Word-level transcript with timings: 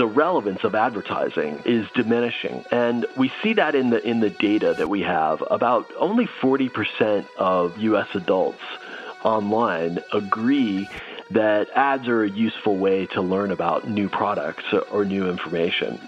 the 0.00 0.06
relevance 0.06 0.64
of 0.64 0.74
advertising 0.74 1.60
is 1.66 1.86
diminishing. 1.90 2.64
And 2.70 3.04
we 3.18 3.30
see 3.42 3.52
that 3.52 3.74
in 3.74 3.90
the 3.90 4.02
in 4.02 4.20
the 4.20 4.30
data 4.30 4.72
that 4.72 4.88
we 4.88 5.02
have. 5.02 5.44
About 5.50 5.92
only 5.98 6.26
40% 6.26 7.26
of 7.36 7.76
US 7.76 8.08
adults 8.14 8.62
online 9.24 9.98
agree 10.14 10.88
that 11.32 11.68
ads 11.74 12.08
are 12.08 12.22
a 12.22 12.30
useful 12.30 12.78
way 12.78 13.04
to 13.08 13.20
learn 13.20 13.50
about 13.50 13.90
new 13.90 14.08
products 14.08 14.64
or 14.90 15.04
new 15.04 15.28
information. 15.28 16.00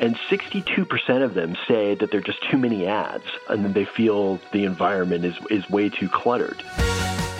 And 0.00 0.16
62% 0.16 1.22
of 1.22 1.34
them 1.34 1.56
say 1.68 1.94
that 1.94 2.10
there 2.10 2.18
are 2.18 2.24
just 2.24 2.42
too 2.50 2.58
many 2.58 2.84
ads 2.84 3.26
and 3.48 3.64
then 3.64 3.74
they 3.74 3.84
feel 3.84 4.40
the 4.50 4.64
environment 4.64 5.24
is, 5.24 5.38
is 5.50 5.70
way 5.70 5.88
too 5.88 6.08
cluttered. 6.08 6.64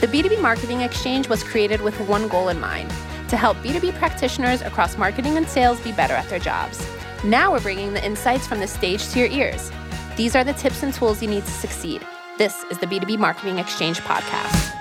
The 0.00 0.07
B2B 0.07 0.41
Marketing 0.41 0.82
Exchange 0.82 1.29
was 1.29 1.43
created 1.43 1.80
with 1.80 1.98
one 2.02 2.29
goal 2.29 2.48
in 2.48 2.61
mind 2.61 2.93
to 3.29 3.36
help 3.36 3.56
B2B 3.58 3.95
practitioners 3.95 4.62
across 4.62 4.96
marketing 4.96 5.36
and 5.36 5.48
sales 5.48 5.80
be 5.80 5.93
better 5.93 6.14
at 6.14 6.29
their 6.29 6.38
jobs. 6.38 6.86
Now 7.25 7.53
we're 7.53 7.61
bringing 7.61 7.93
the 7.93 8.04
insights 8.04 8.46
from 8.46 8.61
the 8.61 8.67
stage 8.67 9.08
to 9.08 9.18
your 9.18 9.29
ears. 9.29 9.71
These 10.17 10.36
are 10.36 10.44
the 10.44 10.53
tips 10.53 10.82
and 10.82 10.94
tools 10.94 11.22
you 11.22 11.29
need 11.29 11.44
to 11.44 11.50
succeed. 11.50 12.07
This 12.39 12.64
is 12.70 12.79
the 12.79 12.86
B2B 12.86 13.18
Marketing 13.18 13.58
Exchange 13.58 14.00
podcast. 14.00 14.72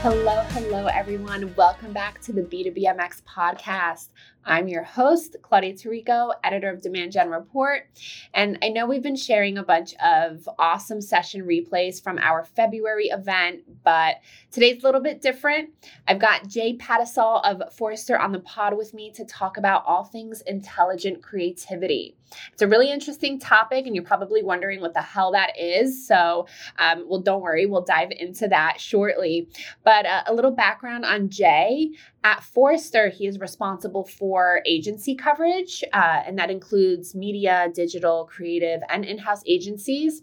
Hello, 0.00 0.44
hello, 0.50 0.86
everyone. 0.86 1.52
Welcome 1.56 1.92
back 1.92 2.20
to 2.20 2.32
the 2.32 2.42
B2BMX 2.42 3.22
podcast. 3.22 4.10
I'm 4.44 4.68
your 4.68 4.82
host, 4.82 5.36
Klaudia 5.42 5.74
Tirico, 5.74 6.32
editor 6.42 6.70
of 6.70 6.80
Demand 6.80 7.12
Gen 7.12 7.28
Report. 7.28 7.88
And 8.32 8.58
I 8.62 8.70
know 8.70 8.86
we've 8.86 9.02
been 9.02 9.16
sharing 9.16 9.58
a 9.58 9.62
bunch 9.62 9.94
of 10.02 10.48
awesome 10.58 11.00
session 11.00 11.42
replays 11.42 12.02
from 12.02 12.18
our 12.18 12.44
February 12.44 13.08
event, 13.08 13.60
but 13.84 14.16
today's 14.50 14.82
a 14.82 14.86
little 14.86 15.02
bit 15.02 15.20
different. 15.20 15.70
I've 16.06 16.18
got 16.18 16.48
Jay 16.48 16.76
Pattisall 16.76 17.42
of 17.44 17.74
Forrester 17.74 18.18
on 18.18 18.32
the 18.32 18.40
pod 18.40 18.76
with 18.76 18.94
me 18.94 19.10
to 19.12 19.24
talk 19.24 19.58
about 19.58 19.84
all 19.86 20.04
things 20.04 20.40
intelligent 20.42 21.22
creativity. 21.22 22.16
It's 22.52 22.62
a 22.62 22.68
really 22.68 22.90
interesting 22.90 23.38
topic, 23.38 23.86
and 23.86 23.94
you're 23.94 24.04
probably 24.04 24.42
wondering 24.42 24.80
what 24.80 24.94
the 24.94 25.02
hell 25.02 25.32
that 25.32 25.58
is. 25.58 26.06
So, 26.06 26.46
um, 26.78 27.04
well, 27.08 27.20
don't 27.20 27.40
worry, 27.40 27.66
we'll 27.66 27.84
dive 27.84 28.10
into 28.10 28.48
that 28.48 28.80
shortly. 28.80 29.48
But 29.84 30.06
uh, 30.06 30.24
a 30.26 30.34
little 30.34 30.50
background 30.50 31.04
on 31.04 31.30
Jay. 31.30 31.92
At 32.24 32.42
Forrester, 32.42 33.08
he 33.08 33.26
is 33.26 33.38
responsible 33.38 34.04
for 34.04 34.60
agency 34.66 35.14
coverage, 35.14 35.84
uh, 35.92 36.22
and 36.26 36.36
that 36.38 36.50
includes 36.50 37.14
media, 37.14 37.70
digital, 37.72 38.24
creative, 38.24 38.80
and 38.88 39.04
in 39.04 39.18
house 39.18 39.42
agencies. 39.46 40.22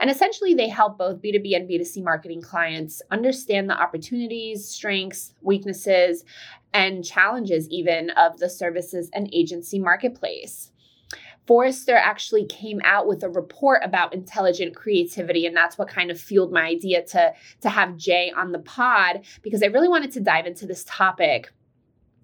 And 0.00 0.10
essentially, 0.10 0.54
they 0.54 0.68
help 0.68 0.98
both 0.98 1.22
B2B 1.22 1.54
and 1.54 1.68
B2C 1.68 2.02
marketing 2.02 2.42
clients 2.42 3.00
understand 3.12 3.70
the 3.70 3.80
opportunities, 3.80 4.68
strengths, 4.68 5.34
weaknesses, 5.40 6.24
and 6.74 7.04
challenges, 7.04 7.68
even 7.70 8.10
of 8.10 8.38
the 8.38 8.50
services 8.50 9.08
and 9.14 9.30
agency 9.32 9.78
marketplace. 9.78 10.72
Forrester 11.46 11.94
actually 11.94 12.44
came 12.46 12.80
out 12.84 13.06
with 13.06 13.22
a 13.22 13.28
report 13.28 13.82
about 13.84 14.12
intelligent 14.12 14.74
creativity, 14.74 15.46
and 15.46 15.56
that's 15.56 15.78
what 15.78 15.88
kind 15.88 16.10
of 16.10 16.20
fueled 16.20 16.52
my 16.52 16.62
idea 16.62 17.04
to, 17.06 17.32
to 17.60 17.68
have 17.68 17.96
Jay 17.96 18.32
on 18.36 18.52
the 18.52 18.58
pod 18.58 19.24
because 19.42 19.62
I 19.62 19.66
really 19.66 19.88
wanted 19.88 20.12
to 20.12 20.20
dive 20.20 20.46
into 20.46 20.66
this 20.66 20.84
topic. 20.84 21.52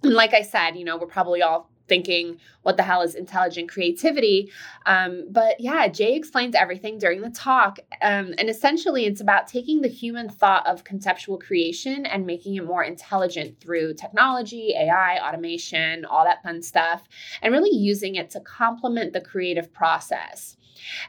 And 0.02 0.14
like 0.14 0.34
I 0.34 0.42
said, 0.42 0.72
you 0.76 0.84
know, 0.84 0.96
we're 0.96 1.06
probably 1.06 1.42
all 1.42 1.70
thinking, 1.92 2.38
what 2.62 2.78
the 2.78 2.82
hell 2.82 3.02
is 3.02 3.14
intelligent 3.14 3.68
creativity? 3.68 4.50
Um, 4.86 5.26
but 5.30 5.60
yeah, 5.60 5.88
Jay 5.88 6.14
explains 6.14 6.54
everything 6.54 6.98
during 6.98 7.20
the 7.20 7.28
talk. 7.28 7.78
Um, 8.00 8.32
and 8.38 8.48
essentially, 8.48 9.04
it's 9.04 9.20
about 9.20 9.46
taking 9.46 9.82
the 9.82 9.88
human 9.88 10.30
thought 10.30 10.66
of 10.66 10.84
conceptual 10.84 11.38
creation 11.38 12.06
and 12.06 12.24
making 12.24 12.54
it 12.54 12.64
more 12.64 12.82
intelligent 12.82 13.60
through 13.60 13.92
technology, 13.92 14.74
AI, 14.74 15.18
automation, 15.18 16.06
all 16.06 16.24
that 16.24 16.42
fun 16.42 16.62
stuff, 16.62 17.02
and 17.42 17.52
really 17.52 17.76
using 17.76 18.14
it 18.14 18.30
to 18.30 18.40
complement 18.40 19.12
the 19.12 19.20
creative 19.20 19.70
process. 19.70 20.56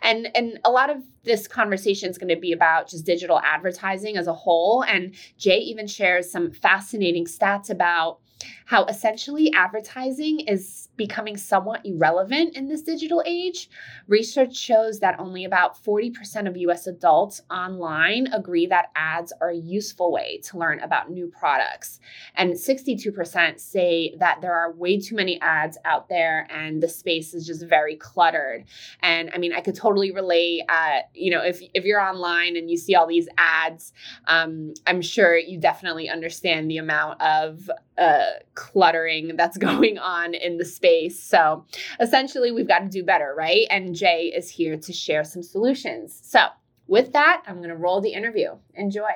And 0.01 0.27
and 0.35 0.59
a 0.65 0.69
lot 0.69 0.89
of 0.89 0.97
this 1.23 1.47
conversation 1.47 2.09
is 2.09 2.17
going 2.17 2.35
to 2.35 2.39
be 2.39 2.51
about 2.51 2.89
just 2.89 3.05
digital 3.05 3.39
advertising 3.39 4.17
as 4.17 4.27
a 4.27 4.33
whole. 4.33 4.83
And 4.83 5.15
Jay 5.37 5.59
even 5.59 5.87
shares 5.87 6.29
some 6.29 6.51
fascinating 6.51 7.25
stats 7.25 7.69
about 7.69 8.19
how 8.65 8.85
essentially 8.85 9.51
advertising 9.53 10.41
is 10.41 10.89
becoming 10.95 11.37
somewhat 11.37 11.85
irrelevant 11.85 12.55
in 12.55 12.67
this 12.67 12.81
digital 12.81 13.23
age. 13.25 13.69
Research 14.07 14.55
shows 14.55 14.99
that 14.99 15.19
only 15.19 15.45
about 15.45 15.81
40% 15.83 16.47
of 16.47 16.55
US 16.57 16.87
adults 16.87 17.41
online 17.49 18.27
agree 18.27 18.67
that 18.67 18.91
ads 18.95 19.33
are 19.41 19.49
a 19.49 19.55
useful 19.55 20.11
way 20.11 20.39
to 20.43 20.57
learn 20.57 20.79
about 20.81 21.09
new 21.09 21.27
products. 21.27 21.99
And 22.35 22.53
62% 22.53 23.59
say 23.59 24.15
that 24.19 24.41
there 24.41 24.53
are 24.53 24.71
way 24.71 24.99
too 24.99 25.15
many 25.15 25.41
ads 25.41 25.77
out 25.85 26.09
there 26.09 26.47
and 26.51 26.81
the 26.81 26.87
space 26.87 27.33
is 27.33 27.47
just 27.47 27.65
very 27.65 27.95
cluttered. 27.95 28.65
And 29.01 29.31
I 29.33 29.37
mean, 29.37 29.53
I 29.53 29.61
could 29.61 29.75
totally 29.75 30.11
relate. 30.11 30.61
Uh, 30.69 30.99
you 31.13 31.31
know, 31.31 31.43
if, 31.43 31.61
if 31.73 31.85
you're 31.85 32.01
online 32.01 32.55
and 32.55 32.69
you 32.69 32.77
see 32.77 32.95
all 32.95 33.07
these 33.07 33.27
ads, 33.37 33.93
um, 34.27 34.73
I'm 34.85 35.01
sure 35.01 35.35
you 35.37 35.59
definitely 35.59 36.09
understand 36.09 36.69
the 36.69 36.77
amount 36.77 37.21
of 37.21 37.69
uh, 37.97 38.25
cluttering 38.55 39.35
that's 39.35 39.57
going 39.69 39.97
on 39.97 40.33
in 40.33 40.57
the 40.57 40.65
space. 40.65 41.21
So 41.21 41.65
essentially, 41.99 42.51
we've 42.51 42.67
got 42.67 42.79
to 42.79 42.89
do 42.89 43.03
better, 43.03 43.33
right? 43.37 43.67
And 43.69 43.95
Jay 43.95 44.31
is 44.35 44.49
here 44.49 44.77
to 44.77 44.93
share 44.93 45.23
some 45.23 45.43
solutions. 45.43 46.19
So 46.23 46.47
with 46.87 47.13
that, 47.13 47.43
I'm 47.47 47.57
going 47.57 47.69
to 47.69 47.75
roll 47.75 48.01
the 48.01 48.13
interview. 48.13 48.51
Enjoy. 48.75 49.09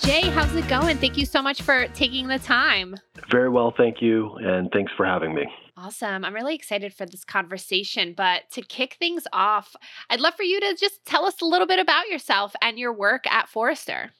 Jay, 0.00 0.22
how's 0.30 0.54
it 0.54 0.66
going? 0.68 0.96
Thank 0.96 1.18
you 1.18 1.26
so 1.26 1.42
much 1.42 1.60
for 1.60 1.86
taking 1.88 2.28
the 2.28 2.38
time. 2.38 2.96
Very 3.30 3.50
well, 3.50 3.74
thank 3.76 4.00
you. 4.00 4.34
And 4.36 4.70
thanks 4.72 4.90
for 4.96 5.04
having 5.04 5.34
me. 5.34 5.42
Awesome. 5.76 6.24
I'm 6.24 6.34
really 6.34 6.54
excited 6.54 6.94
for 6.94 7.04
this 7.04 7.24
conversation. 7.24 8.14
But 8.16 8.50
to 8.52 8.62
kick 8.62 8.96
things 8.98 9.24
off, 9.32 9.76
I'd 10.08 10.20
love 10.20 10.34
for 10.34 10.44
you 10.44 10.60
to 10.60 10.76
just 10.80 11.04
tell 11.04 11.26
us 11.26 11.40
a 11.42 11.44
little 11.44 11.66
bit 11.66 11.78
about 11.78 12.08
yourself 12.08 12.54
and 12.62 12.78
your 12.78 12.92
work 12.92 13.30
at 13.30 13.48
Forrester. 13.48 14.12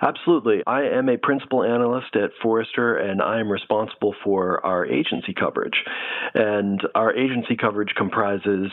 Absolutely. 0.00 0.62
I 0.66 0.82
am 0.82 1.08
a 1.08 1.16
principal 1.16 1.64
analyst 1.64 2.14
at 2.14 2.30
Forrester, 2.42 2.96
and 2.96 3.20
I 3.20 3.40
am 3.40 3.50
responsible 3.50 4.14
for 4.24 4.64
our 4.64 4.86
agency 4.86 5.34
coverage. 5.34 5.84
And 6.34 6.80
our 6.94 7.14
agency 7.14 7.56
coverage 7.56 7.94
comprises 7.96 8.70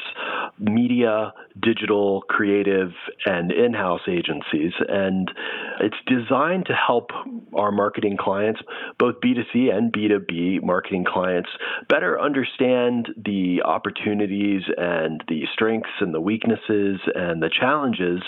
media, 0.59 1.33
digital, 1.61 2.21
creative, 2.29 2.91
and 3.25 3.51
in 3.51 3.73
house 3.73 4.01
agencies. 4.07 4.71
And 4.87 5.29
it's 5.79 5.95
designed 6.07 6.67
to 6.67 6.73
help 6.73 7.09
our 7.55 7.71
marketing 7.71 8.17
clients, 8.19 8.61
both 8.99 9.15
B2C 9.21 9.73
and 9.73 9.91
B2B 9.91 10.63
marketing 10.63 11.05
clients, 11.05 11.49
better 11.89 12.19
understand 12.19 13.09
the 13.17 13.61
opportunities 13.65 14.61
and 14.77 15.23
the 15.27 15.43
strengths 15.53 15.89
and 15.99 16.13
the 16.13 16.21
weaknesses 16.21 16.99
and 17.15 17.41
the 17.41 17.49
challenges 17.49 18.21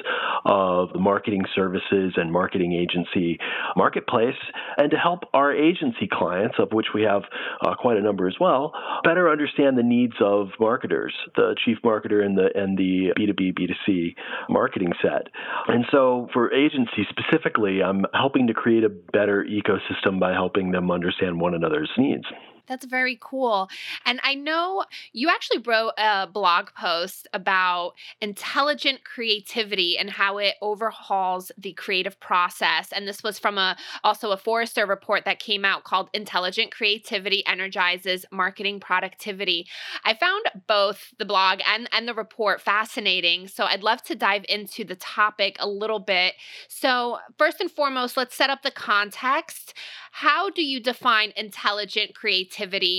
of 0.45 0.91
the 0.93 0.99
marketing 0.99 1.43
services 1.55 2.13
and 2.15 2.31
marketing 2.31 2.56
agency 2.65 3.37
marketplace, 3.75 4.35
and 4.77 4.91
to 4.91 4.97
help 4.97 5.21
our 5.33 5.53
agency 5.53 6.07
clients, 6.11 6.55
of 6.59 6.71
which 6.71 6.87
we 6.93 7.03
have 7.03 7.23
uh, 7.61 7.75
quite 7.75 7.97
a 7.97 8.01
number 8.01 8.27
as 8.27 8.35
well, 8.39 8.73
better 9.03 9.29
understand 9.29 9.77
the 9.77 9.83
needs 9.83 10.13
of 10.21 10.49
marketers, 10.59 11.13
the 11.35 11.55
chief 11.65 11.77
marketer 11.83 12.23
and 12.25 12.37
the 12.37 12.49
and 12.55 12.77
the 12.77 13.13
B2B 13.17 13.57
B2C 13.57 14.15
marketing 14.49 14.93
set. 15.01 15.27
And 15.67 15.85
so 15.91 16.27
for 16.33 16.53
agencies 16.53 17.05
specifically, 17.09 17.81
I'm 17.83 18.05
helping 18.13 18.47
to 18.47 18.53
create 18.53 18.83
a 18.83 18.89
better 18.89 19.45
ecosystem 19.45 20.19
by 20.19 20.33
helping 20.33 20.71
them 20.71 20.91
understand 20.91 21.39
one 21.39 21.53
another's 21.53 21.91
needs. 21.97 22.25
That's 22.67 22.85
very 22.85 23.17
cool. 23.21 23.69
And 24.05 24.19
I 24.23 24.35
know 24.35 24.83
you 25.13 25.29
actually 25.29 25.59
wrote 25.59 25.93
a 25.97 26.27
blog 26.27 26.67
post 26.77 27.27
about 27.33 27.93
intelligent 28.21 29.03
creativity 29.03 29.97
and 29.97 30.09
how 30.09 30.37
it 30.37 30.55
overhauls 30.61 31.51
the 31.57 31.73
creative 31.73 32.19
process. 32.19 32.91
And 32.91 33.07
this 33.07 33.23
was 33.23 33.39
from 33.39 33.57
a 33.57 33.77
also 34.03 34.31
a 34.31 34.37
Forrester 34.37 34.85
report 34.85 35.25
that 35.25 35.39
came 35.39 35.63
out 35.63 35.83
called 35.83 36.09
Intelligent 36.13 36.71
Creativity 36.71 37.45
Energizes 37.47 38.25
Marketing 38.31 38.79
Productivity. 38.79 39.67
I 40.03 40.13
found 40.13 40.45
both 40.67 41.13
the 41.17 41.25
blog 41.25 41.59
and, 41.65 41.87
and 41.91 42.07
the 42.07 42.13
report 42.13 42.61
fascinating. 42.61 43.47
So 43.47 43.65
I'd 43.65 43.83
love 43.83 44.03
to 44.03 44.15
dive 44.15 44.45
into 44.49 44.83
the 44.83 44.95
topic 44.95 45.55
a 45.59 45.67
little 45.67 45.99
bit. 45.99 46.33
So, 46.67 47.19
first 47.37 47.61
and 47.61 47.71
foremost, 47.71 48.17
let's 48.17 48.35
set 48.35 48.49
up 48.49 48.63
the 48.63 48.71
context. 48.71 49.73
How 50.11 50.49
do 50.49 50.63
you 50.63 50.79
define 50.79 51.31
intelligent 51.35 52.15
creativity 52.15 52.56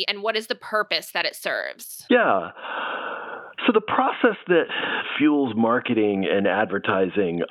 and 0.09 0.23
what 0.23 0.37
is 0.37 0.47
the 0.47 0.55
purpose 0.55 1.11
that 1.13 1.27
it 1.27 1.37
serves? 1.37 2.05
Yeah. 2.09 2.51
So, 3.69 3.73
the 3.75 3.83
process 3.83 4.39
that 4.47 4.65
fuels 5.19 5.53
marketing 5.55 6.27
and 6.27 6.47
advertising 6.47 7.43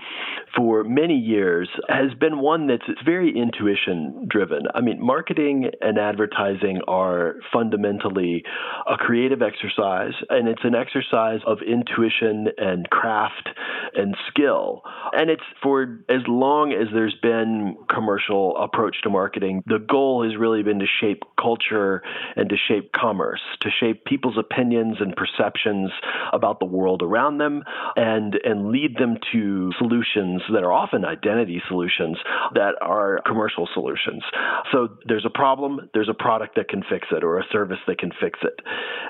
for 0.55 0.83
many 0.83 1.13
years 1.13 1.69
has 1.89 2.11
been 2.19 2.39
one 2.39 2.65
that's 2.65 2.89
very 3.05 3.31
intuition 3.37 4.25
driven. 4.27 4.63
I 4.73 4.81
mean, 4.81 4.97
marketing 4.99 5.69
and 5.79 5.99
advertising 5.99 6.81
are 6.87 7.35
fundamentally 7.53 8.43
a 8.89 8.97
creative 8.97 9.43
exercise, 9.43 10.13
and 10.31 10.47
it's 10.47 10.63
an 10.63 10.73
exercise 10.73 11.41
of 11.45 11.59
intuition 11.61 12.47
and 12.57 12.89
craft 12.89 13.49
and 13.93 14.15
skill. 14.27 14.81
And 15.13 15.29
it's 15.29 15.43
for 15.61 15.99
as 16.09 16.21
long 16.27 16.73
as 16.73 16.87
there's 16.93 17.17
been 17.21 17.77
commercial 17.93 18.57
approach 18.57 18.95
to 19.03 19.11
marketing, 19.11 19.61
the 19.67 19.85
goal 19.87 20.23
has 20.23 20.35
really 20.35 20.63
been 20.63 20.79
to 20.79 20.87
shape 20.99 21.21
culture 21.39 22.01
and 22.35 22.49
to 22.49 22.55
shape 22.67 22.91
commerce, 22.93 23.41
to 23.61 23.69
shape 23.69 24.05
people's 24.05 24.39
opinions 24.39 24.97
and 24.99 25.15
perceptions 25.15 25.91
about 26.33 26.59
the 26.59 26.65
world 26.65 27.01
around 27.01 27.37
them 27.37 27.63
and 27.95 28.35
and 28.43 28.71
lead 28.71 28.97
them 28.97 29.17
to 29.31 29.71
solutions 29.77 30.41
that 30.53 30.63
are 30.63 30.71
often 30.71 31.05
identity 31.05 31.61
solutions 31.67 32.17
that 32.53 32.75
are 32.81 33.21
commercial 33.25 33.67
solutions. 33.73 34.23
So 34.71 34.89
there's 35.05 35.25
a 35.25 35.29
problem, 35.29 35.89
there's 35.93 36.09
a 36.09 36.13
product 36.13 36.55
that 36.55 36.69
can 36.69 36.83
fix 36.89 37.07
it 37.11 37.23
or 37.23 37.39
a 37.39 37.43
service 37.51 37.79
that 37.87 37.99
can 37.99 38.11
fix 38.19 38.39
it. 38.43 38.59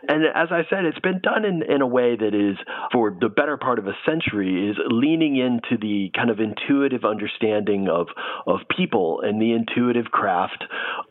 And 0.08 0.24
as 0.26 0.50
I 0.52 0.62
said, 0.70 0.86
it's 0.86 1.00
been 1.00 1.22
done 1.22 1.46
in, 1.46 1.64
in 1.64 1.82
a 1.82 1.88
way 1.88 2.16
that 2.16 2.34
is 2.34 2.58
for 2.92 3.16
the 3.20 3.30
better 3.30 3.58
part 3.58 3.80
of 3.80 3.88
a 3.88 3.94
century 4.06 4.70
is 4.70 4.78
leaning 4.90 5.38
into 5.38 5.78
the 5.80 6.10
kind 6.16 6.30
of 6.30 6.40
intuitive 6.40 7.06
understanding 7.06 7.88
of 7.90 8.08
of 8.46 8.60
people 8.76 9.22
and 9.24 9.42
the 9.42 9.54
intuitive 9.54 10.06
craft 10.12 10.64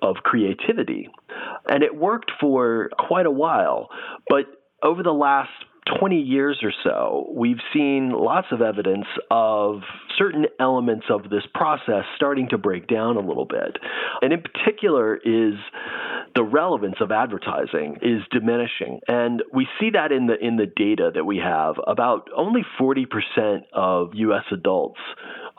of 0.03 0.17
creativity. 0.17 1.09
And 1.69 1.83
it 1.83 1.95
worked 1.95 2.33
for 2.41 2.91
quite 2.99 3.27
a 3.27 3.31
while, 3.31 3.89
but 4.29 4.47
over 4.83 5.03
the 5.03 5.13
last 5.13 5.51
20 5.99 6.17
years 6.21 6.59
or 6.63 6.73
so, 6.83 7.31
we've 7.33 7.61
seen 7.73 8.11
lots 8.11 8.49
of 8.51 8.61
evidence 8.61 9.07
of 9.31 9.83
certain 10.19 10.47
elements 10.59 11.07
of 11.11 11.31
this 11.31 11.45
process 11.55 12.05
starting 12.17 12.49
to 12.49 12.59
break 12.59 12.89
down 12.89 13.17
a 13.17 13.21
little 13.21 13.45
bit. 13.45 13.79
And 14.21 14.33
in 14.33 14.43
particular 14.43 15.17
is 15.17 15.55
the 16.35 16.43
relevance 16.43 16.97
of 17.01 17.13
advertising 17.13 17.99
is 18.03 18.23
diminishing. 18.31 19.01
And 19.09 19.43
we 19.53 19.67
see 19.81 19.91
that 19.91 20.13
in 20.13 20.27
the 20.27 20.37
in 20.39 20.57
the 20.57 20.67
data 20.67 21.11
that 21.15 21.25
we 21.25 21.39
have. 21.39 21.77
About 21.87 22.29
only 22.37 22.63
40% 22.81 23.07
of 23.73 24.11
US 24.15 24.45
adults 24.51 25.01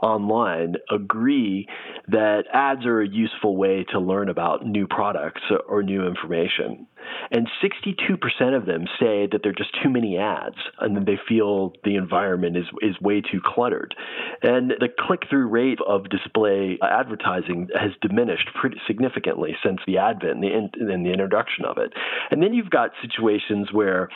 online 0.02 0.76
agree 0.92 1.68
that 2.08 2.44
ads 2.54 2.86
are 2.86 3.02
a 3.02 3.08
useful 3.08 3.58
way 3.58 3.86
to 3.92 4.00
learn 4.00 4.30
about 4.30 4.66
new 4.66 4.88
products 4.88 5.42
or 5.68 5.82
new 5.82 6.06
information. 6.06 6.88
And 7.32 7.48
62% 7.62 8.56
of 8.56 8.66
them 8.66 8.86
say 9.00 9.28
that 9.32 9.42
there 9.44 9.52
are 9.52 9.56
just 9.56 9.76
too 9.84 9.90
many 9.90 10.18
ads 10.18 10.56
and 10.80 10.96
that 10.96 11.06
they 11.06 11.20
feel 11.28 11.74
the 11.84 11.96
environment 11.96 12.58
is, 12.58 12.66
is 12.82 13.00
way 13.02 13.22
too 13.22 13.42
cluttered. 13.44 13.96
And 14.42 14.72
the 14.72 14.90
click 14.98 15.24
through 15.30 15.48
rate 15.48 15.80
of 15.86 16.10
display 16.10 16.78
advertising 16.82 17.70
has 17.76 17.92
diminished 18.02 18.50
pretty 18.60 18.78
significantly 18.88 19.56
since 19.64 19.80
the 19.86 19.98
advent 19.98 20.44
and 20.44 20.44
the, 20.44 20.94
and 20.94 21.06
the 21.06 21.12
introduction 21.12 21.66
of 21.66 21.78
it. 21.78 21.94
And 22.32 22.42
then 22.42 22.54
you've 22.54 22.70
got 22.70 22.92
situations 23.02 23.70
where 23.72 24.10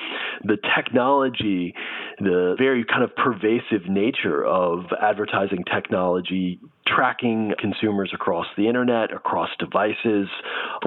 the 0.43 0.57
technology, 0.75 1.73
the 2.19 2.55
very 2.57 2.85
kind 2.85 3.03
of 3.03 3.15
pervasive 3.15 3.89
nature 3.89 4.45
of 4.45 4.85
advertising 5.01 5.63
technology 5.71 6.59
tracking 6.87 7.53
consumers 7.59 8.11
across 8.13 8.47
the 8.57 8.67
internet, 8.67 9.13
across 9.13 9.49
devices, 9.59 10.27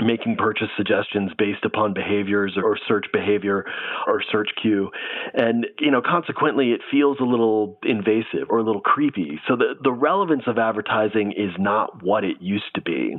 making 0.03 0.37
purchase 0.37 0.69
suggestions 0.77 1.33
based 1.39 1.65
upon 1.65 1.95
behaviors 1.95 2.57
or 2.57 2.77
search 2.89 3.07
behavior 3.13 3.65
or 4.07 4.23
search 4.31 4.49
queue. 4.61 4.91
And, 5.35 5.67
you 5.79 5.91
know, 5.91 6.03
consequently, 6.03 6.73
it 6.73 6.81
feels 6.91 7.19
a 7.21 7.25
little 7.25 7.79
invasive 7.83 8.49
or 8.51 8.59
a 8.59 8.63
little 8.63 8.83
creepy. 8.83 9.41
So 9.49 9.57
the, 9.57 9.75
the 9.83 9.93
relevance 9.93 10.43
of 10.47 10.59
advertising 10.59 11.33
is 11.33 11.53
not 11.59 12.03
what 12.03 12.25
it 12.25 12.37
used 12.41 12.75
to 12.75 12.81
be 12.81 13.17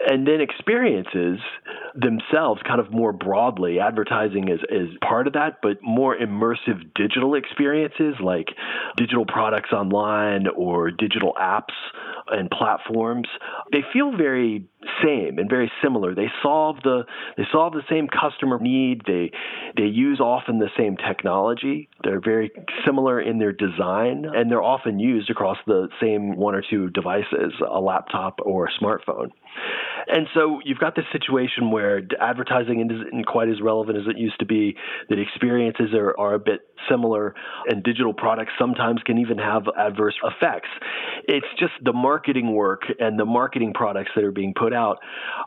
and 0.00 0.26
then 0.26 0.40
experiences 0.40 1.38
themselves 1.94 2.60
kind 2.66 2.80
of 2.80 2.90
more 2.92 3.12
broadly. 3.12 3.80
Advertising 3.80 4.48
is, 4.48 4.60
is 4.70 4.88
part 5.06 5.26
of 5.26 5.32
that 5.32 5.58
but 5.62 5.78
more 5.82 6.16
immersive 6.16 6.94
digital 6.94 7.34
experiences 7.34 8.14
like 8.20 8.48
digital 8.96 9.26
products 9.26 9.72
online 9.72 10.46
or 10.48 10.90
digital 10.90 11.34
apps 11.40 11.74
and 12.30 12.50
platforms 12.50 13.28
they 13.72 13.82
feel 13.92 14.16
very 14.16 14.66
same 15.02 15.38
and 15.38 15.50
very 15.50 15.70
similar. 15.82 16.14
They 16.14 16.30
solve 16.42 16.76
the 16.82 17.02
they 17.36 17.44
solve 17.50 17.72
the 17.72 17.82
same 17.90 18.06
customer 18.08 18.58
need. 18.60 19.02
They 19.06 19.30
they 19.76 19.84
use 19.84 20.20
often 20.20 20.58
the 20.58 20.70
same 20.76 20.96
technology. 20.96 21.88
They're 22.04 22.20
very 22.20 22.50
similar 22.86 23.20
in 23.20 23.38
their 23.38 23.52
design 23.52 24.24
and 24.32 24.50
they're 24.50 24.62
often 24.62 24.98
used 24.98 25.30
across 25.30 25.58
the 25.66 25.88
same 26.00 26.36
one 26.36 26.54
or 26.54 26.62
two 26.68 26.90
devices 26.90 27.52
a 27.68 27.80
laptop 27.80 28.38
or 28.44 28.66
a 28.66 28.82
smartphone 28.82 29.30
and 30.08 30.26
so 30.34 30.60
you've 30.64 30.78
got 30.78 30.96
this 30.96 31.04
situation 31.12 31.70
where 31.70 32.02
advertising 32.20 32.80
isn't 32.80 33.26
quite 33.26 33.48
as 33.48 33.60
relevant 33.60 33.98
as 33.98 34.04
it 34.08 34.18
used 34.18 34.38
to 34.40 34.46
be, 34.46 34.76
that 35.08 35.18
experiences 35.18 35.94
are, 35.94 36.18
are 36.18 36.34
a 36.34 36.38
bit 36.38 36.60
similar, 36.88 37.34
and 37.66 37.82
digital 37.82 38.14
products 38.14 38.52
sometimes 38.58 39.00
can 39.04 39.18
even 39.18 39.38
have 39.38 39.64
adverse 39.78 40.14
effects. 40.24 40.68
It's 41.26 41.46
just 41.58 41.72
the 41.84 41.92
marketing 41.92 42.54
work 42.54 42.82
and 42.98 43.18
the 43.18 43.24
marketing 43.24 43.72
products 43.74 44.10
that 44.14 44.24
are 44.24 44.32
being 44.32 44.54
put 44.58 44.72
out 44.72 44.98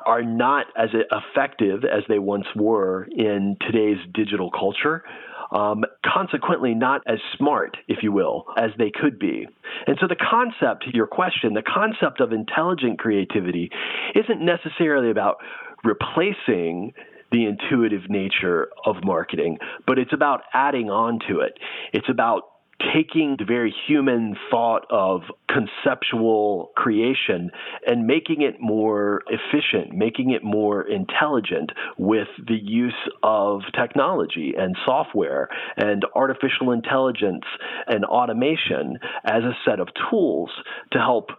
are 0.06 0.24
not 0.24 0.68
as 0.78 0.90
effective 0.94 1.84
as 1.84 2.04
they 2.08 2.20
once 2.20 2.46
were 2.56 3.08
in 3.16 3.58
today's 3.62 3.98
digital 4.14 4.52
culture 4.52 5.04
um, 5.52 5.84
consequently 6.06 6.74
not 6.74 7.02
as 7.08 7.20
smart, 7.38 7.78
if 7.88 8.00
you 8.02 8.12
will, 8.12 8.46
as 8.58 8.72
they 8.78 8.92
could 8.92 9.20
be. 9.20 9.48
And 9.88 9.98
so 10.00 10.08
the 10.08 10.16
concept, 10.16 10.86
your 10.94 11.08
question, 11.08 11.54
the 11.54 11.62
concept 11.62 12.22
of 12.22 12.32
intelligent 12.32 13.00
creativity 13.00 13.70
isn't 14.16 14.44
necessarily 14.44 15.12
about 15.12 15.38
replacing 15.84 16.94
the 17.32 17.46
intuitive 17.46 18.10
nature 18.10 18.68
of 18.86 18.98
marketing, 19.04 19.58
but 19.88 19.98
it's 19.98 20.14
about 20.14 20.42
adding 20.54 20.90
on 20.90 21.20
to 21.30 21.40
it. 21.40 21.54
It's 21.94 22.10
about 22.10 22.44
taking 22.94 23.36
the 23.38 23.46
very 23.46 23.74
human 23.88 24.36
thought 24.50 24.86
of 24.90 25.22
conceptual 25.50 26.72
creation 26.76 27.52
and 27.86 28.08
making 28.08 28.42
it 28.42 28.60
more 28.60 29.22
efficient, 29.28 29.94
making 29.94 30.32
it 30.32 30.44
more 30.44 30.84
intelligent 30.88 31.72
with 31.98 32.28
the 32.48 32.58
use 32.62 32.94
of 33.24 33.62
technology 33.78 34.54
and 34.58 34.76
software 34.86 35.50
and 35.78 36.06
artificial 36.16 36.72
intelligence 36.72 37.44
and 37.88 38.06
automation 38.06 38.98
as 39.26 39.44
a 39.44 39.56
set 39.66 39.80
of 39.80 39.88
tools 40.10 40.50
to 40.92 41.00
help 41.00 41.30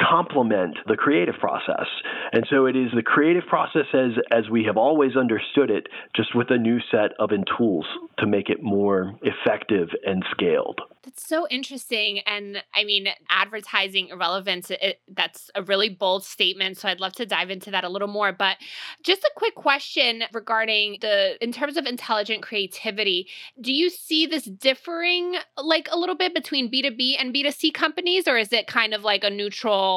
complement 0.00 0.76
the 0.86 0.96
creative 0.96 1.34
process. 1.40 1.86
And 2.32 2.46
so 2.50 2.66
it 2.66 2.76
is 2.76 2.90
the 2.94 3.02
creative 3.02 3.44
process 3.46 3.86
as, 3.92 4.12
as 4.30 4.48
we 4.50 4.64
have 4.64 4.76
always 4.76 5.16
understood 5.16 5.70
it, 5.70 5.88
just 6.14 6.34
with 6.34 6.50
a 6.50 6.58
new 6.58 6.78
set 6.90 7.12
of 7.18 7.30
tools 7.56 7.86
to 8.18 8.26
make 8.26 8.48
it 8.48 8.62
more 8.62 9.14
effective 9.22 9.88
and 10.06 10.24
scaled. 10.30 10.80
That's 11.04 11.26
so 11.26 11.46
interesting. 11.48 12.20
And 12.20 12.62
I 12.74 12.84
mean, 12.84 13.08
advertising 13.30 14.08
irrelevance, 14.08 14.70
it, 14.70 15.00
that's 15.08 15.50
a 15.54 15.62
really 15.62 15.88
bold 15.88 16.24
statement. 16.24 16.76
So 16.76 16.88
I'd 16.88 17.00
love 17.00 17.12
to 17.14 17.26
dive 17.26 17.50
into 17.50 17.70
that 17.70 17.84
a 17.84 17.88
little 17.88 18.08
more. 18.08 18.32
But 18.32 18.56
just 19.02 19.22
a 19.22 19.30
quick 19.36 19.54
question 19.54 20.24
regarding 20.32 20.98
the, 21.00 21.42
in 21.42 21.52
terms 21.52 21.76
of 21.76 21.86
intelligent 21.86 22.42
creativity, 22.42 23.28
do 23.60 23.72
you 23.72 23.90
see 23.90 24.26
this 24.26 24.44
differing 24.44 25.36
like 25.56 25.88
a 25.90 25.98
little 25.98 26.16
bit 26.16 26.34
between 26.34 26.70
B2B 26.70 27.16
and 27.18 27.34
B2C 27.34 27.72
companies, 27.72 28.26
or 28.26 28.36
is 28.36 28.52
it 28.52 28.66
kind 28.66 28.92
of 28.92 29.04
like 29.04 29.24
a 29.24 29.30
neutral 29.30 29.87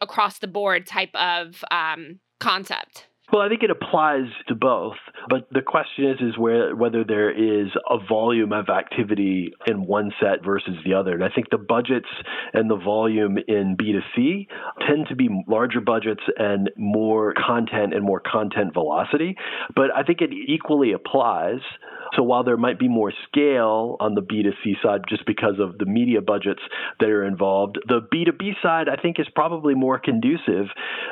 across 0.00 0.38
the 0.38 0.48
board 0.48 0.86
type 0.86 1.14
of 1.14 1.64
um, 1.70 2.20
concept? 2.38 3.06
Well, 3.32 3.42
I 3.42 3.48
think 3.48 3.62
it 3.62 3.70
applies 3.70 4.26
to 4.48 4.56
both, 4.56 4.96
but 5.28 5.46
the 5.52 5.62
question 5.62 6.10
is 6.10 6.16
is 6.20 6.36
where 6.36 6.74
whether 6.74 7.04
there 7.04 7.30
is 7.30 7.68
a 7.88 7.96
volume 8.08 8.52
of 8.52 8.68
activity 8.68 9.52
in 9.68 9.86
one 9.86 10.10
set 10.20 10.44
versus 10.44 10.74
the 10.84 10.94
other. 10.94 11.12
And 11.12 11.22
I 11.22 11.28
think 11.32 11.50
the 11.50 11.58
budgets 11.58 12.08
and 12.52 12.68
the 12.68 12.76
volume 12.76 13.38
in 13.46 13.76
B2C 13.76 14.48
tend 14.84 15.06
to 15.10 15.14
be 15.14 15.28
larger 15.46 15.80
budgets 15.80 16.22
and 16.38 16.70
more 16.76 17.32
content 17.34 17.94
and 17.94 18.04
more 18.04 18.20
content 18.20 18.74
velocity, 18.74 19.36
but 19.76 19.94
I 19.94 20.02
think 20.02 20.20
it 20.22 20.30
equally 20.32 20.92
applies 20.92 21.60
so 22.16 22.22
while 22.22 22.44
there 22.44 22.56
might 22.56 22.78
be 22.78 22.88
more 22.88 23.12
scale 23.28 23.96
on 24.00 24.14
the 24.14 24.22
B2C 24.22 24.82
side 24.82 25.02
just 25.08 25.26
because 25.26 25.54
of 25.60 25.78
the 25.78 25.86
media 25.86 26.20
budgets 26.20 26.62
that 26.98 27.08
are 27.08 27.24
involved, 27.24 27.78
the 27.86 28.00
B2B 28.12 28.62
side 28.62 28.88
I 28.88 29.00
think 29.00 29.18
is 29.18 29.26
probably 29.34 29.74
more 29.74 29.98
conducive 29.98 30.66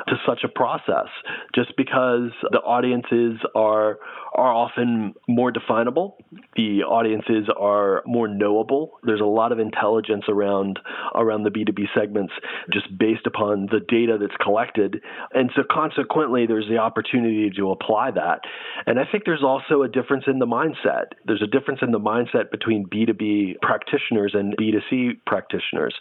to 0.07 0.15
such 0.27 0.39
a 0.43 0.47
process 0.47 1.07
just 1.55 1.75
because 1.77 2.31
the 2.51 2.59
audiences 2.59 3.39
are 3.55 3.99
are 4.33 4.53
often 4.53 5.15
more 5.27 5.51
definable. 5.51 6.17
The 6.55 6.83
audiences 6.83 7.49
are 7.59 8.03
more 8.05 8.27
knowable. 8.27 8.99
There's 9.03 9.21
a 9.21 9.25
lot 9.25 9.51
of 9.51 9.59
intelligence 9.59 10.25
around 10.29 10.79
around 11.15 11.43
the 11.43 11.49
B2B 11.49 11.85
segments 11.97 12.33
just 12.71 12.85
based 12.97 13.25
upon 13.25 13.67
the 13.71 13.79
data 13.87 14.17
that's 14.19 14.35
collected. 14.41 15.01
And 15.33 15.49
so 15.55 15.63
consequently 15.69 16.45
there's 16.45 16.67
the 16.69 16.77
opportunity 16.77 17.49
to 17.57 17.71
apply 17.71 18.11
that. 18.11 18.41
And 18.85 18.99
I 18.99 19.03
think 19.11 19.23
there's 19.25 19.43
also 19.43 19.81
a 19.81 19.87
difference 19.87 20.25
in 20.27 20.39
the 20.39 20.45
mindset 20.45 20.88
mindset. 20.89 21.13
There's 21.25 21.41
a 21.41 21.47
difference 21.47 21.79
in 21.81 21.91
the 21.91 21.99
mindset 21.99 22.51
between 22.51 22.85
B2B 22.87 23.61
practitioners 23.61 24.33
and 24.33 24.55
B2C 24.57 25.19
practitioners. 25.25 25.95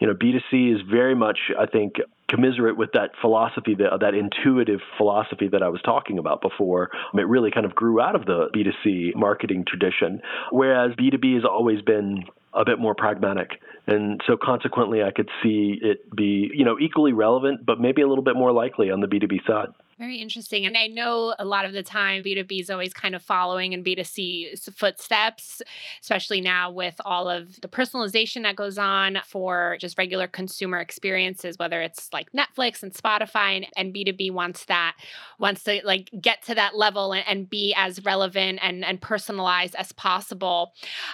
You 0.00 0.06
know, 0.06 0.14
B2C 0.14 0.74
is 0.74 0.80
very 0.90 1.14
much, 1.14 1.38
I 1.58 1.66
think, 1.66 1.94
commiserate 2.28 2.76
with 2.76 2.90
that 2.92 3.10
philosophy, 3.20 3.74
that, 3.76 3.92
uh, 3.92 3.96
that 3.98 4.14
intuitive 4.14 4.80
philosophy 4.96 5.48
that 5.48 5.62
I 5.62 5.68
was 5.68 5.80
talking 5.82 6.18
about 6.18 6.40
before. 6.40 6.90
It 7.14 7.28
really 7.28 7.50
kind 7.50 7.66
of 7.66 7.74
grew 7.74 8.00
out 8.00 8.14
of 8.14 8.26
the 8.26 8.48
B2C 8.54 9.14
marketing 9.14 9.64
tradition, 9.66 10.20
whereas 10.50 10.92
B2B 10.92 11.34
has 11.34 11.44
always 11.44 11.82
been 11.82 12.24
a 12.52 12.64
bit 12.64 12.78
more 12.78 12.94
pragmatic. 12.94 13.60
And 13.86 14.20
so 14.26 14.36
consequently, 14.40 15.02
I 15.02 15.10
could 15.10 15.28
see 15.42 15.78
it 15.82 16.14
be, 16.14 16.50
you 16.54 16.64
know, 16.64 16.78
equally 16.80 17.12
relevant, 17.12 17.66
but 17.66 17.80
maybe 17.80 18.00
a 18.00 18.08
little 18.08 18.24
bit 18.24 18.36
more 18.36 18.52
likely 18.52 18.90
on 18.90 19.00
the 19.00 19.06
B2B 19.06 19.46
side. 19.46 19.68
Very 19.98 20.16
interesting. 20.16 20.66
And 20.66 20.76
I 20.76 20.88
know 20.88 21.34
a 21.38 21.44
lot 21.44 21.64
of 21.64 21.72
the 21.72 21.82
time 21.82 22.22
B2B 22.22 22.60
is 22.60 22.70
always 22.70 22.92
kind 22.92 23.14
of 23.14 23.22
following 23.22 23.72
in 23.72 23.84
B2C 23.84 24.74
footsteps, 24.74 25.62
especially 26.00 26.40
now 26.40 26.70
with 26.70 26.96
all 27.04 27.28
of 27.28 27.60
the 27.60 27.68
personalization 27.68 28.42
that 28.42 28.56
goes 28.56 28.76
on 28.76 29.18
for 29.24 29.76
just 29.80 29.96
regular 29.96 30.26
consumer 30.26 30.80
experiences, 30.80 31.58
whether 31.58 31.80
it's 31.80 32.12
like 32.12 32.32
Netflix 32.32 32.82
and 32.82 32.92
Spotify 32.92 33.56
and, 33.56 33.66
and 33.76 33.94
B2B 33.94 34.32
wants 34.32 34.64
that, 34.64 34.96
wants 35.38 35.62
to 35.64 35.80
like 35.84 36.10
get 36.20 36.42
to 36.42 36.54
that 36.56 36.76
level 36.76 37.12
and, 37.12 37.24
and 37.28 37.48
be 37.48 37.72
as 37.76 38.04
relevant 38.04 38.58
and, 38.62 38.84
and 38.84 39.00
personalized 39.00 39.76
as 39.76 39.92
possible. 39.92 40.72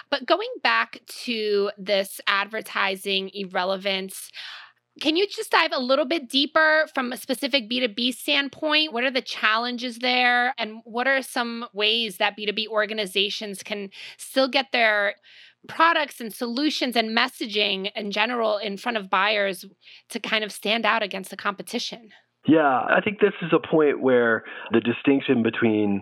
But 0.09 0.25
going 0.25 0.49
back 0.63 1.01
to 1.25 1.69
this 1.77 2.19
advertising 2.25 3.29
irrelevance, 3.33 4.31
can 4.99 5.15
you 5.15 5.25
just 5.27 5.51
dive 5.51 5.71
a 5.73 5.79
little 5.79 6.05
bit 6.05 6.29
deeper 6.29 6.85
from 6.93 7.11
a 7.11 7.17
specific 7.17 7.69
B2B 7.69 8.13
standpoint? 8.13 8.91
What 8.91 9.03
are 9.03 9.11
the 9.11 9.21
challenges 9.21 9.99
there? 9.99 10.53
And 10.57 10.81
what 10.83 11.07
are 11.07 11.21
some 11.21 11.65
ways 11.73 12.17
that 12.17 12.37
B2B 12.37 12.67
organizations 12.67 13.63
can 13.63 13.89
still 14.17 14.49
get 14.49 14.67
their 14.73 15.15
products 15.67 16.19
and 16.19 16.33
solutions 16.33 16.95
and 16.95 17.15
messaging 17.15 17.91
in 17.95 18.11
general 18.11 18.57
in 18.57 18.77
front 18.77 18.97
of 18.97 19.09
buyers 19.09 19.65
to 20.09 20.19
kind 20.19 20.43
of 20.43 20.51
stand 20.51 20.85
out 20.85 21.03
against 21.03 21.29
the 21.29 21.37
competition? 21.37 22.09
Yeah, 22.47 22.81
I 22.89 22.99
think 23.03 23.19
this 23.19 23.33
is 23.41 23.51
a 23.53 23.65
point 23.65 24.01
where 24.01 24.43
the 24.71 24.81
distinction 24.81 25.43
between 25.43 26.01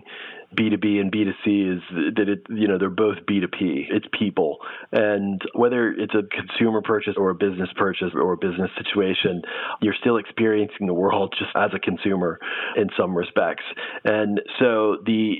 B2B 0.56 1.00
and 1.00 1.12
B2C 1.12 1.76
is 1.76 1.82
that 2.16 2.28
it, 2.28 2.42
you 2.48 2.66
know, 2.66 2.76
they're 2.76 2.90
both 2.90 3.18
B2P. 3.28 3.86
It's 3.90 4.06
people. 4.18 4.58
And 4.90 5.40
whether 5.54 5.92
it's 5.92 6.14
a 6.14 6.22
consumer 6.22 6.82
purchase 6.82 7.14
or 7.16 7.30
a 7.30 7.34
business 7.34 7.68
purchase 7.76 8.10
or 8.14 8.32
a 8.32 8.36
business 8.36 8.70
situation, 8.76 9.42
you're 9.80 9.94
still 10.00 10.16
experiencing 10.16 10.88
the 10.88 10.94
world 10.94 11.34
just 11.38 11.52
as 11.54 11.70
a 11.72 11.78
consumer 11.78 12.40
in 12.76 12.88
some 12.98 13.16
respects. 13.16 13.62
And 14.04 14.40
so 14.58 14.96
the 15.06 15.36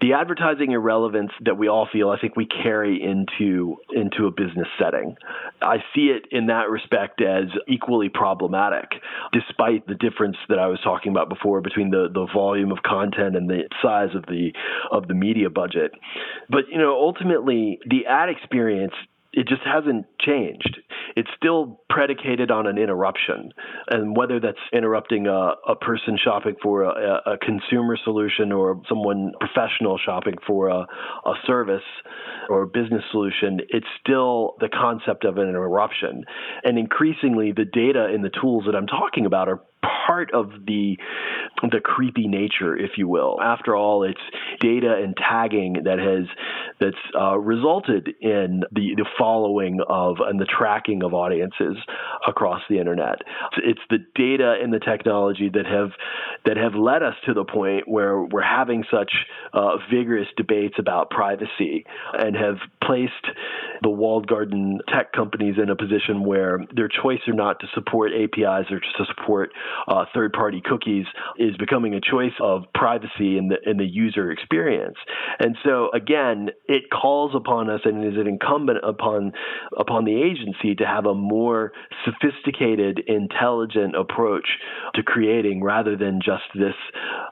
the 0.00 0.14
advertising 0.14 0.72
irrelevance 0.72 1.32
that 1.44 1.58
we 1.58 1.68
all 1.68 1.86
feel, 1.92 2.08
I 2.08 2.18
think 2.18 2.34
we 2.34 2.46
carry 2.46 3.02
into 3.02 3.76
into 3.92 4.26
a 4.26 4.30
business 4.30 4.68
setting. 4.78 5.16
I 5.60 5.78
see 5.94 6.06
it 6.06 6.26
in 6.30 6.46
that 6.46 6.70
respect 6.70 7.20
as 7.20 7.44
equally 7.68 8.08
problematic, 8.08 8.92
despite 9.32 9.86
the 9.86 9.94
difference 9.94 10.36
that 10.48 10.58
I 10.58 10.68
was 10.68 10.80
talking 10.82 11.12
about 11.12 11.28
before 11.28 11.60
between 11.60 11.90
the, 11.90 12.08
the 12.12 12.26
volume 12.32 12.72
of 12.72 12.78
content 12.82 13.36
and 13.36 13.48
the 13.48 13.68
size 13.82 14.14
of 14.14 14.24
the 14.26 14.53
of 14.90 15.08
the 15.08 15.14
media 15.14 15.50
budget. 15.50 15.92
But 16.48 16.64
you 16.70 16.78
know, 16.78 16.94
ultimately, 16.94 17.78
the 17.88 18.06
ad 18.06 18.28
experience 18.28 18.94
it 19.36 19.48
just 19.48 19.62
hasn't 19.64 20.06
changed. 20.20 20.78
It's 21.16 21.28
still 21.36 21.80
predicated 21.90 22.52
on 22.52 22.68
an 22.68 22.78
interruption. 22.78 23.50
And 23.90 24.16
whether 24.16 24.38
that's 24.38 24.58
interrupting 24.72 25.26
a, 25.26 25.54
a 25.68 25.74
person 25.74 26.16
shopping 26.22 26.54
for 26.62 26.82
a, 26.82 27.20
a, 27.26 27.38
consumer 27.38 27.98
solution 28.02 28.52
or 28.52 28.80
someone 28.88 29.32
professional 29.40 29.98
shopping 29.98 30.34
for 30.46 30.68
a, 30.68 30.86
a 31.26 31.34
service 31.46 31.82
or 32.48 32.62
a 32.62 32.66
business 32.66 33.02
solution, 33.10 33.60
it's 33.70 33.86
still 34.00 34.54
the 34.60 34.68
concept 34.68 35.24
of 35.24 35.36
an 35.36 35.48
interruption. 35.48 36.24
And 36.62 36.78
increasingly, 36.78 37.50
the 37.50 37.64
data 37.64 38.06
and 38.12 38.24
the 38.24 38.30
tools 38.40 38.64
that 38.66 38.76
I'm 38.76 38.86
talking 38.86 39.26
about 39.26 39.48
are 39.48 39.60
part 40.06 40.32
of 40.32 40.50
the 40.66 40.96
the 41.62 41.80
creepy 41.82 42.26
nature, 42.26 42.76
if 42.76 42.92
you 42.96 43.08
will. 43.08 43.40
After 43.40 43.74
all, 43.74 44.02
it's 44.02 44.20
data 44.60 44.94
and 45.02 45.16
tagging 45.16 45.84
that 45.84 45.98
has 45.98 46.26
that's 46.80 46.96
uh, 47.18 47.36
resulted 47.38 48.08
in 48.20 48.62
the 48.72 48.94
the 48.96 49.06
following 49.18 49.80
of 49.88 50.16
and 50.20 50.40
the 50.40 50.46
tracking 50.46 51.02
of 51.02 51.14
audiences 51.14 51.76
across 52.26 52.62
the 52.68 52.78
internet. 52.78 53.22
It's 53.58 53.80
the 53.90 53.98
data 54.14 54.56
and 54.62 54.72
the 54.72 54.80
technology 54.80 55.50
that 55.52 55.66
have 55.66 55.90
that 56.44 56.56
have 56.56 56.74
led 56.74 57.02
us 57.02 57.14
to 57.26 57.34
the 57.34 57.44
point 57.44 57.88
where 57.88 58.20
we're 58.20 58.42
having 58.42 58.84
such 58.90 59.12
uh, 59.52 59.76
vigorous 59.92 60.28
debates 60.36 60.74
about 60.78 61.10
privacy 61.10 61.84
and 62.12 62.36
have 62.36 62.56
placed 62.82 63.12
the 63.82 63.90
walled 63.90 64.26
garden 64.26 64.80
tech 64.88 65.12
companies 65.12 65.56
in 65.62 65.70
a 65.70 65.76
position 65.76 66.24
where 66.24 66.58
their 66.74 66.88
choice 66.88 67.20
or 67.26 67.34
not 67.34 67.60
to 67.60 67.66
support 67.74 68.12
APIs 68.12 68.70
or 68.70 68.80
to 68.80 69.04
support 69.06 69.50
uh, 69.88 70.04
third-party 70.14 70.62
cookies 70.64 71.06
is 71.38 71.56
becoming 71.56 71.94
a 71.94 72.00
choice 72.00 72.32
of 72.40 72.64
privacy 72.74 73.38
in 73.38 73.48
the 73.48 73.56
in 73.68 73.76
the 73.76 73.86
user 73.86 74.30
experience. 74.30 74.96
And 75.38 75.56
so 75.64 75.90
again, 75.94 76.50
it 76.74 76.90
calls 76.90 77.34
upon 77.34 77.70
us 77.70 77.80
and 77.84 78.04
is 78.04 78.18
it 78.18 78.26
incumbent 78.26 78.78
upon 78.82 79.32
upon 79.78 80.04
the 80.04 80.20
agency 80.20 80.74
to 80.74 80.84
have 80.84 81.06
a 81.06 81.14
more 81.14 81.72
sophisticated, 82.04 83.00
intelligent 83.06 83.94
approach 83.94 84.46
to 84.94 85.02
creating 85.02 85.62
rather 85.62 85.96
than 85.96 86.20
just 86.20 86.42
this 86.54 86.74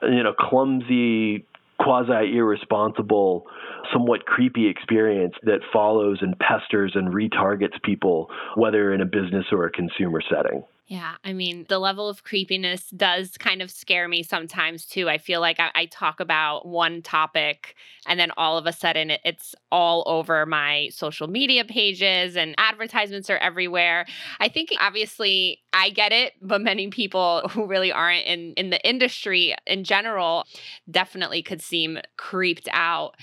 you 0.03 0.23
know 0.23 0.33
clumsy 0.37 1.45
quasi 1.79 2.37
irresponsible, 2.37 3.45
somewhat 3.91 4.25
creepy 4.25 4.69
experience 4.69 5.33
that 5.43 5.59
follows 5.73 6.19
and 6.21 6.35
pesters 6.39 6.95
and 6.95 7.13
retargets 7.13 7.81
people, 7.83 8.29
whether 8.55 8.93
in 8.93 9.01
a 9.01 9.05
business 9.05 9.45
or 9.51 9.65
a 9.65 9.71
consumer 9.71 10.21
setting. 10.29 10.63
Yeah, 10.85 11.15
I 11.23 11.31
mean, 11.31 11.65
the 11.69 11.79
level 11.79 12.09
of 12.09 12.25
creepiness 12.25 12.89
does 12.89 13.37
kind 13.37 13.61
of 13.61 13.71
scare 13.71 14.09
me 14.09 14.21
sometimes 14.21 14.85
too. 14.85 15.07
I 15.07 15.17
feel 15.17 15.39
like 15.39 15.57
I, 15.57 15.71
I 15.73 15.85
talk 15.85 16.19
about 16.19 16.67
one 16.67 17.01
topic 17.01 17.75
and 18.05 18.19
then 18.19 18.31
all 18.35 18.57
of 18.57 18.65
a 18.65 18.73
sudden 18.73 19.09
it, 19.09 19.21
it's 19.23 19.55
all 19.71 20.03
over 20.07 20.45
my 20.45 20.89
social 20.91 21.27
media 21.27 21.63
pages 21.63 22.35
and 22.35 22.53
advertisements 22.57 23.29
are 23.29 23.37
everywhere. 23.37 24.05
I 24.41 24.49
think 24.49 24.69
obviously 24.77 25.61
I 25.71 25.89
get 25.89 26.11
it, 26.11 26.33
but 26.41 26.59
many 26.61 26.89
people 26.89 27.47
who 27.49 27.65
really 27.65 27.91
aren't 27.93 28.25
in, 28.25 28.53
in 28.57 28.69
the 28.69 28.85
industry 28.85 29.55
in 29.65 29.85
general 29.85 30.43
definitely 30.91 31.41
could 31.43 31.61
seem 31.61 31.97
creeped 32.17 32.67
out. 32.73 33.15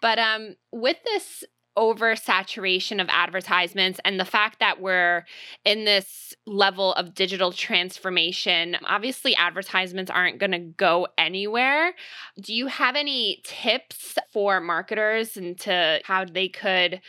But 0.00 0.20
um, 0.20 0.54
with 0.70 0.98
this 1.04 1.42
oversaturation 1.78 3.00
of 3.00 3.06
advertisements 3.08 4.00
and 4.04 4.18
the 4.18 4.24
fact 4.24 4.58
that 4.58 4.80
we're 4.80 5.24
in 5.64 5.84
this 5.84 6.34
level 6.44 6.92
of 6.94 7.14
digital 7.14 7.52
transformation, 7.52 8.76
obviously 8.84 9.36
advertisements 9.36 10.10
aren't 10.10 10.38
going 10.38 10.50
to 10.50 10.58
go 10.58 11.06
anywhere. 11.16 11.94
Do 12.40 12.52
you 12.52 12.66
have 12.66 12.96
any 12.96 13.40
tips 13.44 14.18
for 14.32 14.60
marketers 14.60 15.36
into 15.36 16.00
how 16.04 16.24
they 16.24 16.48
could? 16.48 17.00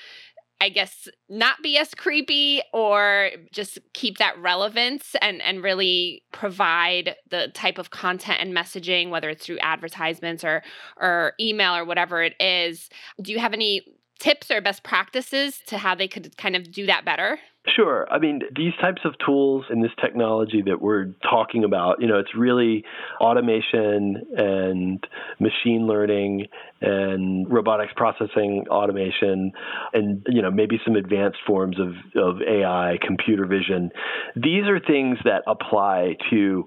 I 0.61 0.67
guess 0.67 1.07
not 1.29 1.63
be 1.63 1.77
as 1.77 1.93
creepy 1.95 2.61
or 2.73 3.29
just 3.53 3.79
keep 3.93 4.17
that 4.17 4.37
relevance 4.37 5.15
and 5.21 5.41
and 5.41 5.63
really 5.63 6.23
provide 6.33 7.15
the 7.29 7.47
type 7.53 7.77
of 7.77 7.91
content 7.91 8.39
and 8.41 8.53
messaging 8.53 9.09
whether 9.09 9.29
it's 9.29 9.45
through 9.45 9.59
advertisements 9.59 10.43
or 10.43 10.61
or 10.97 11.31
email 11.39 11.77
or 11.77 11.85
whatever 11.85 12.21
it 12.21 12.35
is. 12.41 12.89
Do 13.21 13.31
you 13.31 13.39
have 13.39 13.53
any 13.53 13.83
tips 14.19 14.51
or 14.51 14.61
best 14.61 14.83
practices 14.83 15.61
to 15.67 15.77
how 15.77 15.95
they 15.95 16.07
could 16.07 16.35
kind 16.37 16.55
of 16.55 16.71
do 16.71 16.85
that 16.85 17.05
better? 17.05 17.39
Sure. 17.75 18.07
I 18.09 18.19
mean, 18.19 18.41
these 18.55 18.73
types 18.81 19.01
of 19.03 19.13
tools 19.23 19.65
and 19.69 19.83
this 19.83 19.91
technology 20.01 20.61
that 20.65 20.81
we're 20.81 21.07
talking 21.29 21.63
about, 21.63 22.01
you 22.01 22.07
know, 22.07 22.17
it's 22.17 22.33
really 22.35 22.85
automation 23.19 24.23
and 24.37 25.05
machine 25.39 25.85
learning 25.85 26.47
and 26.81 27.51
robotics 27.51 27.91
processing 27.95 28.65
automation 28.69 29.51
and, 29.93 30.25
you 30.29 30.41
know, 30.41 30.49
maybe 30.49 30.79
some 30.85 30.95
advanced 30.95 31.39
forms 31.45 31.77
of, 31.79 31.89
of 32.15 32.41
AI, 32.41 32.97
computer 33.05 33.45
vision. 33.45 33.91
These 34.35 34.63
are 34.67 34.79
things 34.79 35.17
that 35.25 35.43
apply 35.45 36.15
to 36.31 36.63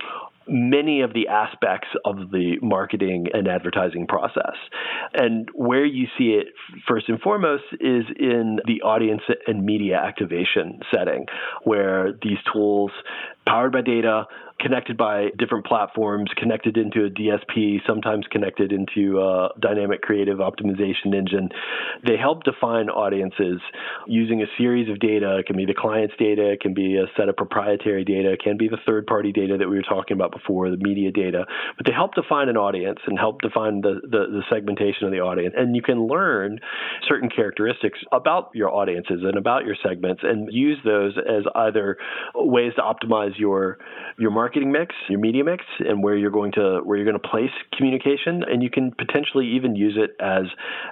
many 0.49 1.00
of 1.00 1.12
the 1.14 1.28
aspects 1.28 1.88
of 2.04 2.30
the 2.30 2.56
marketing 2.62 3.26
and 3.32 3.49
advertising 3.49 4.06
process. 4.06 4.56
And 5.14 5.49
where 5.54 5.84
you 5.84 6.06
see 6.18 6.38
it 6.40 6.49
first 6.87 7.08
and 7.08 7.20
foremost 7.20 7.64
is 7.75 8.04
in 8.18 8.58
the 8.66 8.82
audience 8.82 9.22
and 9.46 9.64
media 9.64 9.96
activation 9.96 10.80
setting, 10.94 11.26
where 11.64 12.12
these 12.22 12.38
tools 12.52 12.90
powered 13.46 13.72
by 13.72 13.80
data, 13.82 14.25
connected 14.61 14.97
by 14.97 15.28
different 15.38 15.66
platforms, 15.66 16.30
connected 16.37 16.76
into 16.76 17.04
a 17.04 17.11
DSP, 17.11 17.78
sometimes 17.87 18.26
connected 18.30 18.73
into 18.73 19.21
a 19.21 19.49
dynamic 19.61 20.02
creative 20.02 20.38
optimization 20.38 21.14
engine. 21.14 21.49
They 22.06 22.16
help 22.16 22.44
define 22.44 22.88
audiences 22.88 23.61
using 24.06 24.42
a 24.42 24.47
series 24.59 24.88
of 24.88 24.99
data. 25.00 25.38
It 25.38 25.47
can 25.47 25.56
be 25.56 25.66
the 25.66 25.75
client's 25.75 26.14
data, 26.18 26.52
it 26.52 26.61
can 26.61 26.75
be 26.75 26.97
a 26.97 27.06
set 27.16 27.28
of 27.28 27.37
proprietary 27.37 28.04
data, 28.04 28.32
it 28.32 28.42
can 28.42 28.56
be 28.56 28.68
the 28.68 28.78
third 28.87 29.06
party 29.06 29.32
data 29.32 29.56
that 29.59 29.68
we 29.68 29.76
were 29.76 29.82
talking 29.82 30.16
about 30.16 30.32
before, 30.32 30.71
the 30.71 30.76
media 30.76 31.11
data. 31.11 31.44
But 31.76 31.87
they 31.87 31.92
help 31.92 32.14
define 32.14 32.49
an 32.49 32.56
audience 32.56 32.99
and 33.06 33.18
help 33.18 33.40
define 33.42 33.80
the, 33.80 34.00
the, 34.02 34.26
the 34.30 34.42
segmentation 34.50 35.06
of 35.06 35.12
the 35.12 35.21
audience. 35.21 35.54
And 35.56 35.75
you 35.75 35.82
can 35.82 36.06
learn 36.06 36.59
certain 37.09 37.28
characteristics 37.28 37.99
about 38.12 38.50
your 38.54 38.71
audiences 38.71 39.21
and 39.23 39.37
about 39.37 39.64
your 39.64 39.76
segments 39.82 40.23
and 40.23 40.49
use 40.52 40.78
those 40.85 41.14
as 41.18 41.44
either 41.54 41.97
ways 42.35 42.73
to 42.76 42.82
optimize 42.82 43.38
your 43.38 43.78
your 44.18 44.30
marketing 44.30 44.41
mix, 44.66 44.94
your 45.08 45.18
media 45.18 45.44
mix, 45.44 45.64
and 45.78 46.02
where 46.02 46.16
you're 46.16 46.30
going 46.30 46.52
to 46.52 46.80
where 46.84 46.96
you're 46.96 47.06
going 47.06 47.20
to 47.20 47.28
place 47.28 47.50
communication, 47.76 48.42
and 48.42 48.62
you 48.62 48.70
can 48.70 48.92
potentially 48.92 49.46
even 49.56 49.76
use 49.76 49.96
it 49.96 50.11
as 50.20 50.44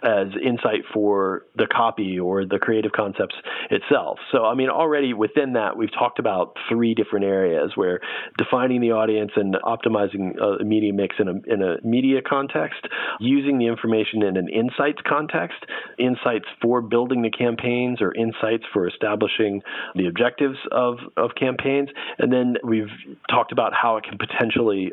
as 0.03 0.29
insight 0.45 0.83
for 0.93 1.47
the 1.57 1.67
copy 1.67 2.19
or 2.19 2.45
the 2.45 2.59
creative 2.59 2.93
concepts 2.93 3.35
itself. 3.71 4.19
So 4.33 4.45
I 4.45 4.55
mean, 4.55 4.69
already 4.69 5.15
within 5.15 5.55
that, 5.55 5.77
we've 5.77 5.93
talked 5.93 6.19
about 6.19 6.57
three 6.69 6.95
different 6.95 7.25
areas 7.25 7.73
where 7.75 8.01
defining 8.39 8.81
the 8.81 8.93
audience 8.93 9.33
and 9.37 9.57
optimizing 9.65 10.35
a 10.41 10.65
media 10.65 10.93
mix 10.93 11.17
in 11.19 11.29
a 11.29 11.53
in 11.53 11.63
a 11.63 11.77
media 11.87 12.21
context, 12.23 12.87
using 13.19 13.59
the 13.59 13.67
information 13.67 14.23
in 14.23 14.37
an 14.37 14.49
insights 14.49 15.01
context, 15.07 15.59
insights 15.99 16.47
for 16.61 16.81
building 16.81 17.23
the 17.23 17.31
campaigns 17.31 18.01
or 18.01 18.15
insights 18.15 18.65
for 18.73 18.87
establishing 18.87 19.63
the 19.95 20.07
objectives 20.07 20.59
of 20.73 20.99
of 21.17 21.31
campaigns, 21.39 21.89
and 22.19 22.33
then 22.33 22.57
we've 22.63 22.91
talked 23.29 23.40
about 23.53 23.73
how 23.75 23.97
it 23.97 24.05
can 24.05 24.19
potentially 24.19 24.93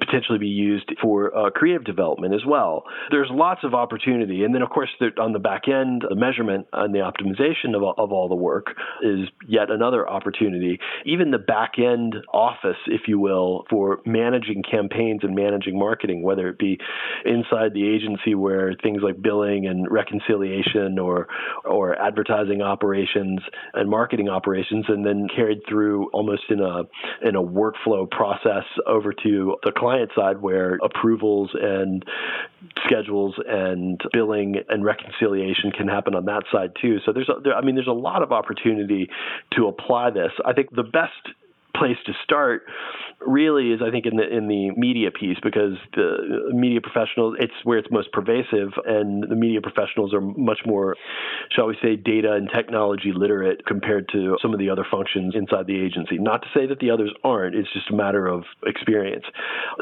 potentially 0.00 0.38
be 0.38 0.48
used 0.48 0.92
for 1.00 1.36
uh, 1.36 1.50
creative 1.50 1.84
development 1.84 2.34
as 2.34 2.42
well. 2.46 2.84
There's 3.10 3.28
lots 3.30 3.62
of 3.64 3.74
opportunity, 3.74 4.44
and 4.44 4.54
then 4.54 4.62
of 4.62 4.70
course 4.70 4.90
on 5.18 5.32
the 5.32 5.38
back 5.38 5.68
end, 5.68 6.04
the 6.08 6.16
measurement 6.16 6.66
and 6.72 6.94
the 6.94 6.98
optimization 6.98 7.76
of, 7.76 7.82
of 7.98 8.12
all 8.12 8.28
the 8.28 8.34
work 8.34 8.68
is 9.02 9.28
yet 9.46 9.70
another 9.70 10.08
opportunity. 10.08 10.78
Even 11.04 11.30
the 11.30 11.38
back 11.38 11.72
end 11.78 12.16
office, 12.32 12.76
if 12.86 13.02
you 13.06 13.18
will, 13.18 13.64
for 13.70 14.00
managing 14.04 14.62
campaigns 14.68 15.20
and 15.22 15.34
managing 15.34 15.78
marketing, 15.78 16.22
whether 16.22 16.48
it 16.48 16.58
be 16.58 16.78
inside 17.24 17.72
the 17.74 17.86
agency 17.86 18.34
where 18.34 18.74
things 18.82 18.98
like 19.02 19.20
billing 19.20 19.66
and 19.66 19.90
reconciliation 19.90 20.98
or 20.98 21.28
or 21.64 22.00
advertising 22.00 22.62
operations 22.62 23.40
and 23.74 23.88
marketing 23.88 24.28
operations, 24.28 24.84
and 24.88 25.04
then 25.04 25.26
carried 25.34 25.60
through 25.68 26.08
almost 26.10 26.42
in 26.48 26.60
a 26.60 26.82
in 27.26 27.36
a 27.36 27.42
workflow 27.42 27.83
process 28.10 28.64
over 28.86 29.12
to 29.12 29.56
the 29.62 29.72
client 29.72 30.10
side 30.14 30.40
where 30.40 30.78
approvals 30.82 31.50
and 31.54 32.04
schedules 32.84 33.34
and 33.46 34.00
billing 34.12 34.56
and 34.68 34.84
reconciliation 34.84 35.70
can 35.70 35.88
happen 35.88 36.14
on 36.14 36.24
that 36.24 36.42
side 36.50 36.72
too. 36.80 36.98
So 37.04 37.12
there's 37.12 37.28
a, 37.28 37.40
there, 37.42 37.54
I 37.54 37.60
mean 37.62 37.74
there's 37.74 37.86
a 37.86 37.92
lot 37.92 38.22
of 38.22 38.32
opportunity 38.32 39.08
to 39.56 39.66
apply 39.66 40.10
this. 40.10 40.32
I 40.44 40.52
think 40.52 40.74
the 40.74 40.82
best 40.82 41.12
place 41.76 41.96
to 42.06 42.12
start 42.22 42.62
really 43.20 43.72
is 43.72 43.80
I 43.82 43.90
think 43.90 44.06
in 44.06 44.16
the 44.16 44.28
in 44.28 44.48
the 44.48 44.70
media 44.76 45.10
piece 45.10 45.38
because 45.42 45.76
the 45.94 46.50
media 46.52 46.80
professionals 46.80 47.36
it's 47.38 47.54
where 47.64 47.78
it's 47.78 47.88
most 47.90 48.12
pervasive 48.12 48.72
and 48.84 49.22
the 49.22 49.34
media 49.34 49.60
professionals 49.60 50.12
are 50.12 50.20
much 50.20 50.60
more 50.66 50.96
shall 51.50 51.66
we 51.66 51.76
say 51.82 51.96
data 51.96 52.32
and 52.32 52.48
technology 52.54 53.12
literate 53.14 53.64
compared 53.66 54.08
to 54.10 54.36
some 54.42 54.52
of 54.52 54.58
the 54.58 54.68
other 54.70 54.86
functions 54.90 55.34
inside 55.36 55.66
the 55.66 55.80
agency. 55.80 56.18
Not 56.18 56.42
to 56.42 56.48
say 56.54 56.66
that 56.66 56.78
the 56.80 56.90
others 56.90 57.12
aren't 57.24 57.54
it's 57.54 57.72
just 57.72 57.90
a 57.90 57.94
matter 57.94 58.26
of 58.26 58.44
experience. 58.66 59.24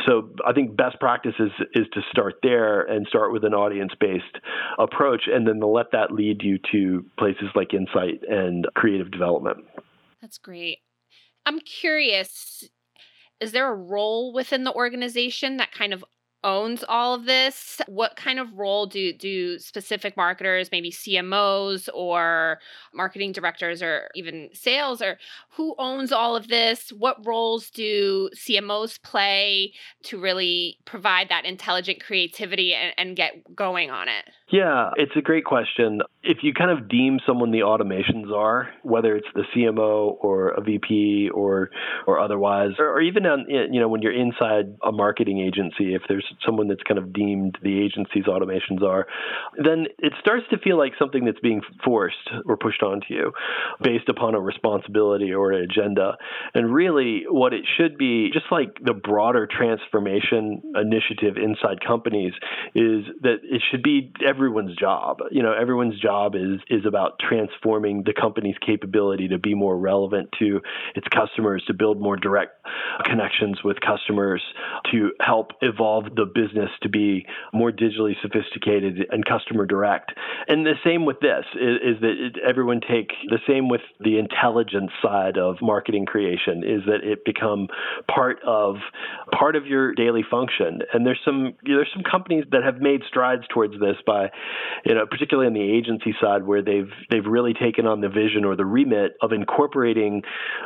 So 0.07 0.31
I 0.47 0.53
think 0.53 0.77
best 0.77 0.99
practice 1.01 1.35
is 1.39 1.53
is 1.75 1.87
to 1.93 2.01
start 2.11 2.37
there 2.43 2.83
and 2.83 3.07
start 3.09 3.33
with 3.33 3.45
an 3.45 3.55
audience 3.55 3.93
based 3.99 4.39
approach 4.79 5.23
and 5.27 5.47
then 5.47 5.61
let 5.61 5.93
that 5.93 6.13
lead 6.13 6.43
you 6.43 6.59
to 6.73 7.05
places 7.19 7.49
like 7.55 7.75
insight 7.75 8.23
and 8.29 8.67
creative 8.75 9.11
development. 9.11 9.59
That's 10.21 10.39
great 10.39 10.79
I'm 11.47 11.61
curious 11.61 12.65
is 13.41 13.53
there 13.53 13.69
a 13.71 13.75
role 13.75 14.33
within 14.33 14.65
the 14.65 14.73
organization 14.73 15.57
that 15.57 15.73
kind 15.73 15.93
of 15.93 16.05
owns 16.45 16.85
all 16.89 17.15
of 17.15 17.25
this 17.25 17.81
what 17.87 18.17
kind 18.17 18.39
of 18.39 18.53
role 18.55 18.87
do 18.87 19.13
do 19.13 19.59
specific 19.59 20.17
marketers 20.17 20.71
maybe 20.73 20.91
cmos 20.91 21.89
or 21.95 22.59
marketing 22.93 23.33
directors 23.33 23.83
or 23.83 24.09
even 24.15 24.49
sales 24.53 25.01
or 25.01 25.19
who 25.51 25.75
owns 25.79 26.11
all 26.11 26.35
of 26.35 26.49
this 26.49 26.91
what 26.91 27.25
roles 27.27 27.71
do 27.71 28.29
cmos 28.35 29.01
play 29.03 29.73
to 30.03 30.19
really 30.19 30.79
provide 30.85 31.29
that 31.29 31.45
intelligent 31.45 32.03
creativity 32.03 32.75
and, 32.75 32.93
and 32.99 33.17
get 33.17 33.33
going 33.55 33.91
on 33.91 34.09
it? 34.09 34.25
Yeah 34.51 34.91
it's 34.97 35.13
a 35.17 35.23
great 35.23 35.45
question. 35.45 36.01
If 36.23 36.39
you 36.43 36.53
kind 36.53 36.71
of 36.71 36.89
deem 36.89 37.19
someone 37.27 37.51
the 37.51 37.61
automations 37.61 38.33
are 38.33 38.71
whether 38.83 39.17
it's 39.17 39.27
the 39.35 39.45
cmo 39.55 40.17
or 40.21 40.51
a 40.51 40.61
vp 40.61 41.31
or 41.35 41.71
or 42.07 42.19
otherwise 42.19 42.73
or, 42.79 42.89
or 42.89 43.01
even 43.01 43.27
on 43.27 43.45
you 43.49 43.81
know 43.81 43.89
when 43.89 44.03
you're 44.03 44.13
inside 44.13 44.77
a 44.83 44.93
marketing 44.93 45.41
agency 45.41 45.95
if 45.95 46.03
there's 46.09 46.32
someone 46.45 46.69
that's 46.69 46.83
kind 46.83 46.99
of 46.99 47.13
deemed 47.13 47.59
the 47.63 47.81
agency's 47.81 48.25
automations 48.25 48.83
are, 48.83 49.07
then 49.63 49.87
it 49.99 50.13
starts 50.21 50.45
to 50.51 50.59
feel 50.59 50.79
like 50.79 50.93
something 50.99 51.25
that's 51.25 51.41
being 51.41 51.63
forced 51.85 52.31
or 52.47 52.57
pushed 52.57 52.83
onto 52.83 53.07
you 53.11 53.33
based 53.83 54.09
upon 54.09 54.35
a 54.35 54.41
responsibility 54.41 55.33
or 55.33 55.53
an 55.53 55.63
agenda. 55.63 56.17
And 56.55 56.73
really, 56.73 57.25
what 57.29 57.53
it 57.53 57.65
should 57.77 57.99
be, 57.99 58.31
just 58.33 58.47
like 58.51 58.77
the 58.83 58.95
broader 58.95 59.49
transformation 59.51 60.63
initiative 60.75 61.37
inside 61.37 61.85
companies, 61.87 62.33
is 62.75 63.05
that 63.23 63.39
it 63.43 63.63
should 63.71 63.83
be 63.83 64.13
everyone's 64.27 64.77
job. 64.77 65.19
You 65.31 65.43
know, 65.43 65.53
everyone's 65.53 65.99
job 66.01 66.35
is 66.35 66.61
is 66.69 66.87
about 66.87 67.19
transforming 67.19 68.03
the 68.05 68.15
company's 68.19 68.57
capability 68.65 69.29
to 69.29 69.39
be 69.39 69.55
more 69.55 69.77
relevant 69.77 70.31
to 70.39 70.61
its 70.95 71.07
customers, 71.09 71.63
to 71.67 71.75
build 71.75 72.01
more 72.01 72.17
direct 72.17 72.53
connections 73.05 73.59
with 73.65 73.79
customers, 73.81 74.43
to 74.91 75.13
help 75.21 75.53
evolve 75.61 76.05
the 76.15 76.22
business 76.27 76.71
to 76.83 76.89
be 76.89 77.27
more 77.53 77.71
digitally 77.71 78.15
sophisticated 78.23 79.07
and 79.11 79.25
customer 79.25 79.67
direct. 79.67 80.13
And 80.49 80.67
the 80.67 80.75
same 80.85 81.05
with 81.05 81.21
this 81.21 81.45
is, 81.55 81.97
is 81.97 82.01
that 82.01 82.15
it, 82.19 82.37
everyone 82.47 82.81
take 82.81 83.11
the 83.29 83.39
same 83.47 83.69
with 83.69 83.81
the 84.01 84.19
intelligence 84.19 84.91
side 85.03 85.39
of 85.39 85.57
marketing 85.61 86.07
creation 86.07 86.63
is 86.65 86.83
that 86.87 87.01
it 87.03 87.25
become 87.25 87.69
part 88.09 88.39
of 88.47 88.77
part 89.33 89.57
of 89.57 89.67
your 89.67 89.95
daily 89.95 90.25
function. 90.29 90.81
And 90.93 91.07
there's 91.07 91.21
some 91.25 91.55
there's 91.65 91.91
some 91.93 92.03
companies 92.03 92.45
that 92.53 92.63
have 92.65 92.81
made 92.81 93.03
strides 93.09 93.43
towards 93.53 93.75
this 93.81 93.97
by, 94.07 94.31
you 94.85 94.95
know, 94.95 95.07
particularly 95.07 95.47
on 95.47 95.55
the 95.55 95.61
agency 95.61 96.15
side 96.21 96.45
where 96.45 96.63
they've 96.63 96.91
they've 97.11 97.27
really 97.27 97.55
taken 97.55 97.87
on 97.87 98.01
the 98.01 98.09
vision 98.09 98.45
or 98.45 98.57
the 98.57 98.65
remit 98.65 99.13
of 99.23 99.33
incorporating 99.33 100.23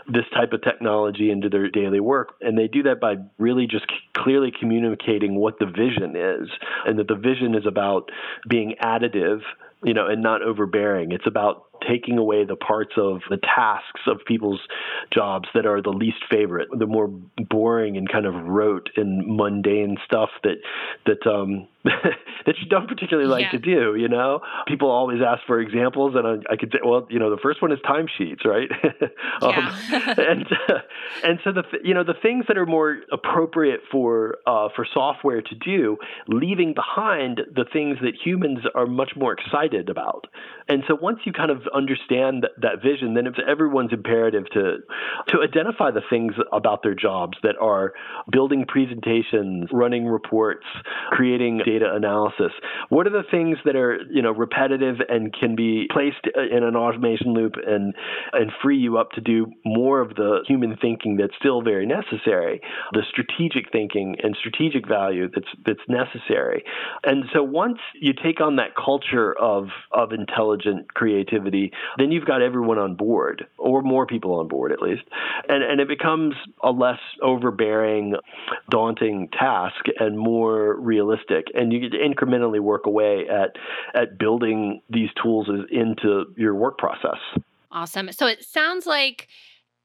this 0.08 0.24
type 0.34 0.52
of 0.52 0.62
technology 0.62 1.30
into 1.30 1.48
their 1.48 1.68
daily 1.68 2.00
work. 2.00 2.34
And 2.40 2.58
they 2.58 2.68
do 2.68 2.82
that 2.84 3.00
by 3.00 3.16
really 3.38 3.66
just 3.66 3.86
clearly 4.14 4.52
communicating 4.58 5.36
what 5.46 5.60
the 5.60 5.66
vision 5.66 6.16
is, 6.16 6.48
and 6.86 6.98
that 6.98 7.06
the 7.06 7.14
vision 7.14 7.54
is 7.54 7.64
about 7.68 8.10
being 8.48 8.74
additive, 8.82 9.42
you 9.84 9.94
know, 9.94 10.08
and 10.08 10.20
not 10.20 10.42
overbearing. 10.42 11.12
It's 11.12 11.24
about 11.24 11.66
taking 11.88 12.18
away 12.18 12.44
the 12.44 12.56
parts 12.56 12.94
of 12.96 13.20
the 13.30 13.36
tasks 13.36 14.00
of 14.08 14.18
people's 14.26 14.58
jobs 15.14 15.48
that 15.54 15.64
are 15.64 15.80
the 15.80 15.90
least 15.90 16.18
favorite, 16.28 16.66
the 16.76 16.86
more 16.86 17.06
boring 17.48 17.96
and 17.96 18.10
kind 18.10 18.26
of 18.26 18.34
rote 18.34 18.90
and 18.96 19.36
mundane 19.36 19.98
stuff 20.04 20.30
that 20.42 20.56
that 21.06 21.24
um, 21.30 21.68
that 22.46 22.58
you 22.58 22.66
don't 22.68 22.88
particularly 22.88 23.28
like 23.28 23.46
yeah. 23.46 23.50
to 23.50 23.58
do. 23.58 23.96
You 23.96 24.08
know, 24.08 24.40
people 24.66 24.90
always 24.90 25.20
ask 25.26 25.42
for 25.46 25.60
examples, 25.60 26.14
and 26.14 26.26
I, 26.26 26.52
I 26.52 26.56
could 26.56 26.70
say, 26.72 26.78
well, 26.84 27.06
you 27.10 27.18
know, 27.18 27.30
the 27.30 27.40
first 27.42 27.60
one 27.60 27.72
is 27.72 27.78
timesheets, 27.80 28.44
right? 28.44 28.70
um, 29.42 29.74
and 30.18 30.46
uh, 30.68 30.78
and 31.24 31.38
so 31.44 31.52
the 31.52 31.62
you 31.84 31.94
know 31.94 32.04
the 32.04 32.14
things 32.20 32.44
that 32.48 32.56
are 32.56 32.66
more 32.66 32.98
appropriate 33.12 33.80
for 33.90 34.38
uh, 34.46 34.68
for 34.74 34.86
software 34.92 35.42
to 35.42 35.54
do, 35.54 35.96
leaving 36.28 36.74
behind 36.74 37.42
the 37.54 37.64
things 37.72 37.98
that 38.02 38.12
humans 38.24 38.60
are 38.74 38.86
much 38.86 39.12
more 39.16 39.32
excited 39.32 39.88
about. 39.88 40.26
And 40.68 40.82
so 40.88 40.96
once 41.00 41.18
you 41.24 41.32
kind 41.32 41.50
of 41.50 41.62
understand 41.74 42.42
that, 42.42 42.50
that 42.60 42.82
vision, 42.82 43.14
then 43.14 43.26
it's 43.26 43.38
everyone's 43.48 43.92
imperative 43.92 44.44
to 44.54 44.78
to 45.28 45.38
identify 45.42 45.90
the 45.90 46.02
things 46.08 46.34
about 46.52 46.82
their 46.82 46.94
jobs 46.94 47.38
that 47.42 47.56
are 47.60 47.92
building 48.30 48.64
presentations, 48.66 49.68
running 49.72 50.06
reports, 50.06 50.64
creating 51.10 51.60
data 51.64 51.75
analysis. 51.82 52.52
What 52.88 53.06
are 53.06 53.10
the 53.10 53.24
things 53.30 53.58
that 53.64 53.76
are 53.76 53.98
you 54.10 54.22
know 54.22 54.32
repetitive 54.32 54.96
and 55.08 55.32
can 55.32 55.56
be 55.56 55.88
placed 55.90 56.26
in 56.50 56.62
an 56.62 56.76
automation 56.76 57.34
loop 57.34 57.54
and 57.66 57.94
and 58.32 58.50
free 58.62 58.78
you 58.78 58.98
up 58.98 59.10
to 59.12 59.20
do 59.20 59.46
more 59.64 60.00
of 60.00 60.14
the 60.16 60.40
human 60.46 60.76
thinking 60.80 61.16
that's 61.16 61.34
still 61.38 61.62
very 61.62 61.86
necessary, 61.86 62.60
the 62.92 63.02
strategic 63.08 63.70
thinking 63.72 64.16
and 64.22 64.36
strategic 64.38 64.86
value 64.88 65.28
that's 65.32 65.48
that's 65.64 65.80
necessary. 65.88 66.64
And 67.04 67.24
so 67.32 67.42
once 67.42 67.78
you 68.00 68.12
take 68.12 68.40
on 68.40 68.56
that 68.56 68.74
culture 68.76 69.34
of 69.38 69.68
of 69.92 70.12
intelligent 70.12 70.92
creativity, 70.94 71.72
then 71.98 72.12
you've 72.12 72.26
got 72.26 72.42
everyone 72.42 72.78
on 72.78 72.94
board, 72.94 73.46
or 73.58 73.82
more 73.82 74.06
people 74.06 74.38
on 74.38 74.48
board 74.48 74.72
at 74.72 74.80
least, 74.80 75.02
and 75.48 75.62
and 75.62 75.80
it 75.80 75.88
becomes 75.88 76.34
a 76.62 76.70
less 76.70 77.00
overbearing, 77.22 78.14
daunting 78.70 79.28
task 79.38 79.84
and 79.98 80.18
more 80.18 80.78
realistic. 80.80 81.46
And 81.54 81.65
you 81.72 81.88
get 81.88 81.92
incrementally 81.92 82.60
work 82.60 82.86
away 82.86 83.26
at 83.28 83.56
at 83.94 84.18
building 84.18 84.82
these 84.90 85.08
tools 85.22 85.48
into 85.70 86.24
your 86.36 86.54
work 86.54 86.78
process. 86.78 87.18
Awesome. 87.70 88.10
So 88.12 88.26
it 88.26 88.44
sounds 88.44 88.86
like 88.86 89.28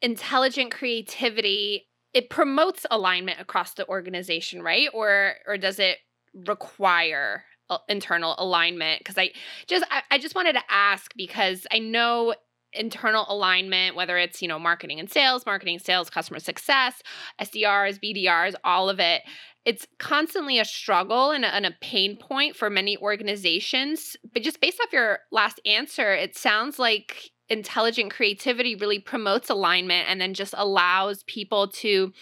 intelligent 0.02 0.72
creativity 0.72 1.88
it 2.14 2.30
promotes 2.30 2.86
alignment 2.92 3.40
across 3.40 3.74
the 3.74 3.88
organization, 3.88 4.62
right? 4.62 4.90
Or 4.94 5.36
or 5.48 5.58
does 5.58 5.80
it 5.80 6.00
require 6.34 7.44
internal 7.88 8.36
alignment? 8.38 9.00
Because 9.00 9.18
I 9.18 9.32
just 9.68 9.86
I, 9.90 10.02
I 10.12 10.18
just 10.18 10.36
wanted 10.36 10.54
to 10.54 10.62
ask 10.70 11.14
because 11.16 11.66
I 11.72 11.80
know 11.80 12.36
internal 12.74 13.26
alignment, 13.28 13.96
whether 13.96 14.18
it's, 14.18 14.42
you 14.42 14.48
know, 14.48 14.60
marketing 14.60 15.00
and 15.00 15.10
sales, 15.10 15.46
marketing, 15.46 15.80
sales, 15.80 16.10
customer 16.10 16.40
success, 16.40 17.02
SDRs, 17.42 18.00
BDRs, 18.02 18.56
all 18.64 18.90
of 18.90 19.00
it, 19.00 19.24
it's 19.66 19.86
constantly 20.00 20.60
a 20.60 20.66
struggle 20.66 21.32
and 21.32 21.46
a, 21.46 21.54
and 21.54 21.66
a, 21.66 21.72
pain 21.82 22.18
point 22.18 22.56
for 22.56 22.70
many 22.70 22.98
organizations. 22.98 24.16
But 24.34 24.44
just 24.44 24.60
based 24.60 24.80
off 24.82 24.94
your 24.94 25.20
last 25.32 25.60
answer, 25.66 26.14
it 26.14 26.36
sounds 26.36 26.80
like 26.80 27.32
intelligent 27.50 28.12
creativity 28.12 28.76
really 28.76 29.00
promotes 29.00 29.50
alignment 29.50 30.08
and 30.10 30.22
then 30.22 30.34
just 30.34 30.56
allows 30.58 31.24
people 31.24 31.68
to 31.68 32.14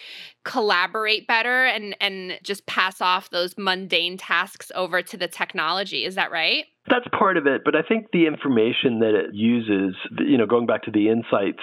collaborate 0.45 1.28
better 1.28 1.65
and 1.65 1.95
and 1.99 2.39
just 2.43 2.65
pass 2.65 3.02
off 3.02 3.30
those 3.30 3.56
mundane 3.58 4.17
tasks 4.17 4.71
over 4.75 5.02
to 5.02 5.17
the 5.17 5.28
technology. 5.28 6.06
Is 6.06 6.15
that 6.15 6.32
right? 6.32 6.65
That's 6.89 7.06
part 7.17 7.38
of 7.38 7.45
it, 7.45 7.62
but 7.63 7.75
I 7.75 7.84
think 7.84 8.08
the 8.12 8.25
information 8.25 8.99
that 8.99 9.13
it 9.13 9.36
uses, 9.36 9.95
you 10.17 10.38
know, 10.39 10.47
going 10.47 10.65
back 10.65 10.84
to 10.84 10.91
the 10.91 11.10
insights 11.10 11.62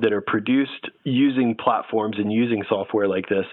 that 0.00 0.12
are 0.12 0.20
produced 0.20 0.88
using 1.04 1.54
platforms 1.54 2.16
and 2.18 2.32
using 2.32 2.64
software 2.68 3.06
like 3.06 3.28
this, 3.28 3.44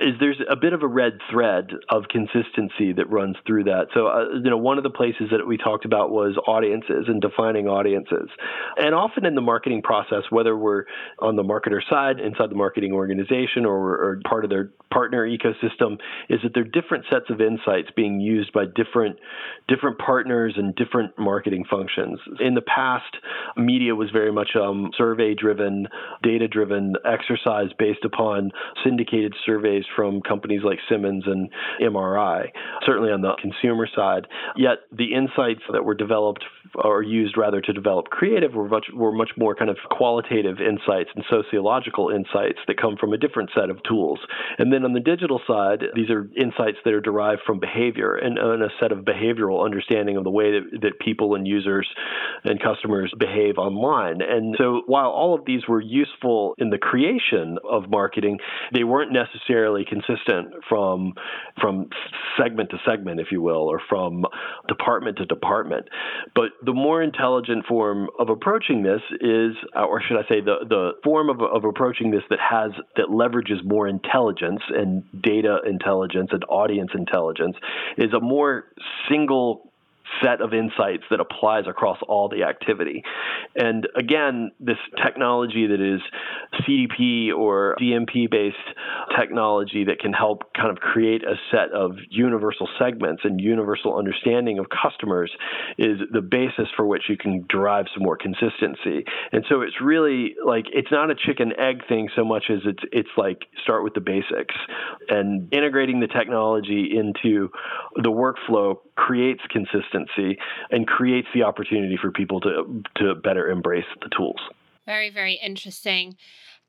is 0.00 0.14
there's 0.18 0.40
a 0.50 0.56
bit 0.56 0.72
of 0.72 0.82
a 0.82 0.88
red 0.88 1.18
thread 1.30 1.70
of 1.90 2.04
consistency 2.10 2.92
that 2.92 3.08
runs 3.08 3.36
through 3.46 3.64
that. 3.64 3.86
So, 3.94 4.08
uh, 4.08 4.24
you 4.42 4.50
know, 4.50 4.56
one 4.56 4.76
of 4.78 4.82
the 4.82 4.90
places 4.90 5.28
that 5.30 5.46
we 5.46 5.56
talked 5.58 5.84
about 5.84 6.10
was 6.10 6.36
audiences 6.48 7.04
and 7.06 7.20
defining 7.20 7.68
audiences. 7.68 8.28
And 8.76 8.96
often 8.96 9.26
in 9.26 9.36
the 9.36 9.42
marketing 9.42 9.82
process, 9.82 10.24
whether 10.30 10.56
we're 10.56 10.84
on 11.20 11.36
the 11.36 11.44
marketer 11.44 11.80
side, 11.88 12.18
inside 12.18 12.50
the 12.50 12.56
marketing 12.56 12.92
organization, 12.92 13.64
or, 13.64 13.76
or 14.02 14.13
part 14.22 14.44
of 14.44 14.50
their 14.50 14.70
partner 14.92 15.26
ecosystem, 15.26 15.98
is 16.28 16.40
that 16.42 16.54
there 16.54 16.62
are 16.62 16.80
different 16.80 17.04
sets 17.10 17.26
of 17.28 17.40
insights 17.40 17.88
being 17.96 18.20
used 18.20 18.52
by 18.52 18.64
different 18.76 19.18
different 19.68 19.98
partners 19.98 20.54
and 20.56 20.74
different 20.76 21.18
marketing 21.18 21.64
functions. 21.68 22.20
In 22.40 22.54
the 22.54 22.62
past, 22.62 23.16
media 23.56 23.94
was 23.94 24.10
very 24.10 24.30
much 24.30 24.50
um, 24.60 24.90
survey 24.96 25.34
driven, 25.34 25.88
data 26.22 26.46
driven 26.46 26.94
exercise 27.04 27.70
based 27.78 28.04
upon 28.04 28.50
syndicated 28.84 29.34
surveys 29.44 29.84
from 29.96 30.20
companies 30.20 30.60
like 30.64 30.78
Simmons 30.88 31.24
and 31.26 31.50
MRI, 31.80 32.48
certainly 32.86 33.10
on 33.10 33.22
the 33.22 33.34
consumer 33.40 33.88
side. 33.94 34.26
Yet 34.56 34.78
the 34.92 35.14
insights 35.14 35.62
that 35.72 35.84
were 35.84 35.94
developed 35.94 36.44
or 36.76 37.02
used 37.02 37.36
rather 37.36 37.60
to 37.60 37.72
develop 37.72 38.06
creative 38.06 38.54
were 38.54 38.68
much, 38.68 38.86
were 38.94 39.12
much 39.12 39.30
more 39.36 39.54
kind 39.54 39.70
of 39.70 39.76
qualitative 39.90 40.56
insights 40.60 41.10
and 41.14 41.24
sociological 41.30 42.10
insights 42.10 42.58
that 42.66 42.80
come 42.80 42.96
from 42.98 43.12
a 43.12 43.18
different 43.18 43.50
set 43.54 43.70
of 43.70 43.78
tools. 43.88 44.03
And 44.58 44.72
then 44.72 44.84
on 44.84 44.92
the 44.92 45.00
digital 45.00 45.40
side, 45.46 45.82
these 45.94 46.10
are 46.10 46.28
insights 46.36 46.78
that 46.84 46.92
are 46.92 47.00
derived 47.00 47.42
from 47.46 47.58
behavior 47.60 48.14
and, 48.14 48.38
and 48.38 48.62
a 48.62 48.68
set 48.80 48.92
of 48.92 48.98
behavioral 49.00 49.64
understanding 49.64 50.16
of 50.16 50.24
the 50.24 50.30
way 50.30 50.52
that, 50.52 50.80
that 50.82 50.98
people 51.00 51.34
and 51.34 51.46
users 51.46 51.88
and 52.44 52.62
customers 52.62 53.12
behave 53.18 53.58
online. 53.58 54.20
And 54.20 54.54
so 54.58 54.82
while 54.86 55.10
all 55.10 55.34
of 55.34 55.44
these 55.46 55.62
were 55.68 55.80
useful 55.80 56.54
in 56.58 56.70
the 56.70 56.78
creation 56.78 57.58
of 57.68 57.88
marketing, 57.88 58.38
they 58.72 58.84
weren't 58.84 59.12
necessarily 59.12 59.84
consistent 59.84 60.54
from 60.68 61.14
from 61.60 61.88
segment 62.38 62.70
to 62.70 62.78
segment, 62.86 63.20
if 63.20 63.28
you 63.30 63.40
will, 63.40 63.70
or 63.70 63.80
from 63.88 64.24
department 64.68 65.18
to 65.18 65.26
department. 65.26 65.88
But 66.34 66.50
the 66.64 66.72
more 66.72 67.02
intelligent 67.02 67.66
form 67.66 68.08
of 68.18 68.28
approaching 68.28 68.82
this 68.82 69.00
is, 69.20 69.52
or 69.74 70.02
should 70.02 70.18
I 70.18 70.28
say, 70.28 70.40
the, 70.40 70.66
the 70.68 70.92
form 71.02 71.30
of, 71.30 71.40
of 71.40 71.64
approaching 71.64 72.10
this 72.10 72.22
that 72.30 72.38
has 72.40 72.72
that 72.96 73.06
leverages 73.08 73.64
more 73.64 73.88
intelligence 73.94 74.60
and 74.70 75.04
data 75.22 75.58
intelligence 75.66 76.30
and 76.32 76.44
audience 76.48 76.90
intelligence 76.94 77.56
is 77.96 78.12
a 78.12 78.20
more 78.20 78.64
single 79.08 79.70
set 80.22 80.40
of 80.40 80.52
insights 80.52 81.04
that 81.10 81.20
applies 81.20 81.64
across 81.68 81.98
all 82.08 82.28
the 82.28 82.42
activity. 82.42 83.02
And 83.56 83.86
again, 83.96 84.50
this 84.60 84.78
technology 85.04 85.66
that 85.66 85.80
is 85.80 86.00
CDP 86.60 87.32
or 87.34 87.76
DMP 87.80 88.30
based 88.30 88.56
technology 89.18 89.84
that 89.84 89.98
can 89.98 90.12
help 90.12 90.52
kind 90.54 90.70
of 90.70 90.76
create 90.78 91.22
a 91.24 91.34
set 91.50 91.70
of 91.72 91.92
universal 92.10 92.68
segments 92.78 93.22
and 93.24 93.40
universal 93.40 93.96
understanding 93.96 94.58
of 94.58 94.66
customers 94.68 95.30
is 95.78 95.98
the 96.12 96.20
basis 96.20 96.68
for 96.76 96.86
which 96.86 97.04
you 97.08 97.16
can 97.16 97.44
derive 97.48 97.86
some 97.94 98.02
more 98.02 98.16
consistency. 98.16 99.04
And 99.32 99.44
so 99.48 99.62
it's 99.62 99.80
really 99.80 100.34
like 100.44 100.66
it's 100.72 100.90
not 100.90 101.10
a 101.10 101.14
chicken 101.14 101.52
egg 101.58 101.82
thing 101.88 102.08
so 102.16 102.24
much 102.24 102.44
as 102.50 102.60
it's 102.64 102.82
it's 102.92 103.08
like 103.16 103.46
start 103.62 103.84
with 103.84 103.94
the 103.94 104.00
basics 104.00 104.54
and 105.08 105.52
integrating 105.52 106.00
the 106.00 106.06
technology 106.06 106.90
into 106.96 107.50
the 107.96 108.10
workflow 108.10 108.76
creates 108.96 109.40
consistency 109.50 110.03
and 110.70 110.86
creates 110.86 111.28
the 111.34 111.42
opportunity 111.42 111.96
for 112.00 112.10
people 112.10 112.40
to 112.40 112.82
to 112.96 113.14
better 113.14 113.48
embrace 113.50 113.84
the 114.02 114.08
tools. 114.16 114.40
Very 114.86 115.10
very 115.10 115.34
interesting. 115.34 116.16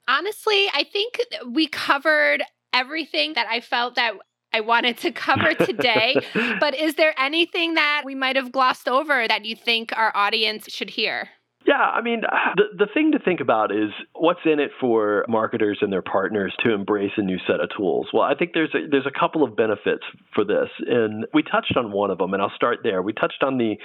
Honestly, 0.07 0.67
I 0.73 0.83
think 0.83 1.19
we 1.49 1.67
covered 1.67 2.43
everything 2.73 3.33
that 3.33 3.47
I 3.49 3.59
felt 3.61 3.95
that 3.95 4.13
I 4.53 4.61
wanted 4.61 4.97
to 4.99 5.11
cover 5.11 5.53
today. 5.65 6.15
but 6.59 6.75
is 6.75 6.95
there 6.95 7.13
anything 7.17 7.73
that 7.73 8.03
we 8.05 8.15
might 8.15 8.35
have 8.35 8.51
glossed 8.51 8.87
over 8.87 9.27
that 9.27 9.45
you 9.45 9.55
think 9.55 9.91
our 9.97 10.15
audience 10.15 10.71
should 10.71 10.91
hear? 10.91 11.29
Yeah, 11.65 11.81
I 11.81 12.01
mean, 12.01 12.21
the 12.55 12.85
the 12.85 12.87
thing 12.93 13.11
to 13.13 13.19
think 13.19 13.39
about 13.39 13.71
is 13.71 13.89
what's 14.13 14.41
in 14.45 14.59
it 14.59 14.71
for 14.79 15.25
marketers 15.27 15.79
and 15.81 15.91
their 15.91 16.01
partners 16.01 16.53
to 16.63 16.73
embrace 16.73 17.11
a 17.17 17.21
new 17.21 17.37
set 17.47 17.59
of 17.59 17.69
tools. 17.75 18.07
Well, 18.13 18.23
I 18.23 18.35
think 18.35 18.51
there's 18.53 18.73
a, 18.75 18.87
there's 18.89 19.05
a 19.07 19.19
couple 19.19 19.43
of 19.43 19.55
benefits 19.55 20.03
for 20.33 20.43
this, 20.43 20.69
and 20.87 21.25
we 21.33 21.43
touched 21.43 21.75
on 21.75 21.91
one 21.91 22.11
of 22.11 22.17
them, 22.19 22.33
and 22.33 22.41
I'll 22.41 22.53
start 22.55 22.79
there. 22.83 23.01
We 23.01 23.13
touched 23.13 23.43
on 23.43 23.57
the 23.57 23.75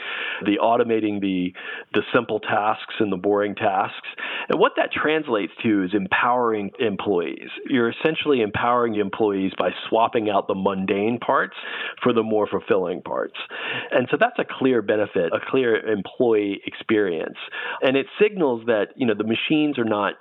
the 0.45 0.59
automating 0.63 1.21
the 1.21 1.53
the 1.95 2.03
simple 2.15 2.41
tasks 2.41 2.95
and 3.01 3.11
the 3.11 3.17
boring 3.17 3.55
tasks, 3.55 4.09
and 4.49 4.61
what 4.61 4.73
that 4.77 4.93
translates 4.93 5.53
to 5.63 5.85
is 5.85 5.91
empowering 5.95 6.71
employees. 6.79 7.49
You're 7.69 7.91
essentially 7.91 8.43
empowering 8.43 8.97
employees 8.97 9.53
by 9.59 9.71
swapping 9.89 10.29
out 10.29 10.49
the 10.49 10.55
mundane 10.55 11.19
parts 11.19 11.57
for 12.03 12.13
the 12.13 12.23
more 12.23 12.47
fulfilling 12.47 13.03
parts, 13.03 13.37
and 13.91 14.07
so 14.11 14.17
that's 14.21 14.39
a 14.39 14.45
clear 14.59 14.83
benefit, 14.83 15.33
a 15.33 15.41
clear 15.51 15.77
employee 15.77 16.61
experience 16.67 17.39
and 17.83 17.97
it 17.97 18.07
signals 18.21 18.67
that 18.67 18.89
you 18.97 19.07
know 19.07 19.15
the 19.15 19.25
machines 19.25 19.79
are 19.79 19.85
not 19.85 20.15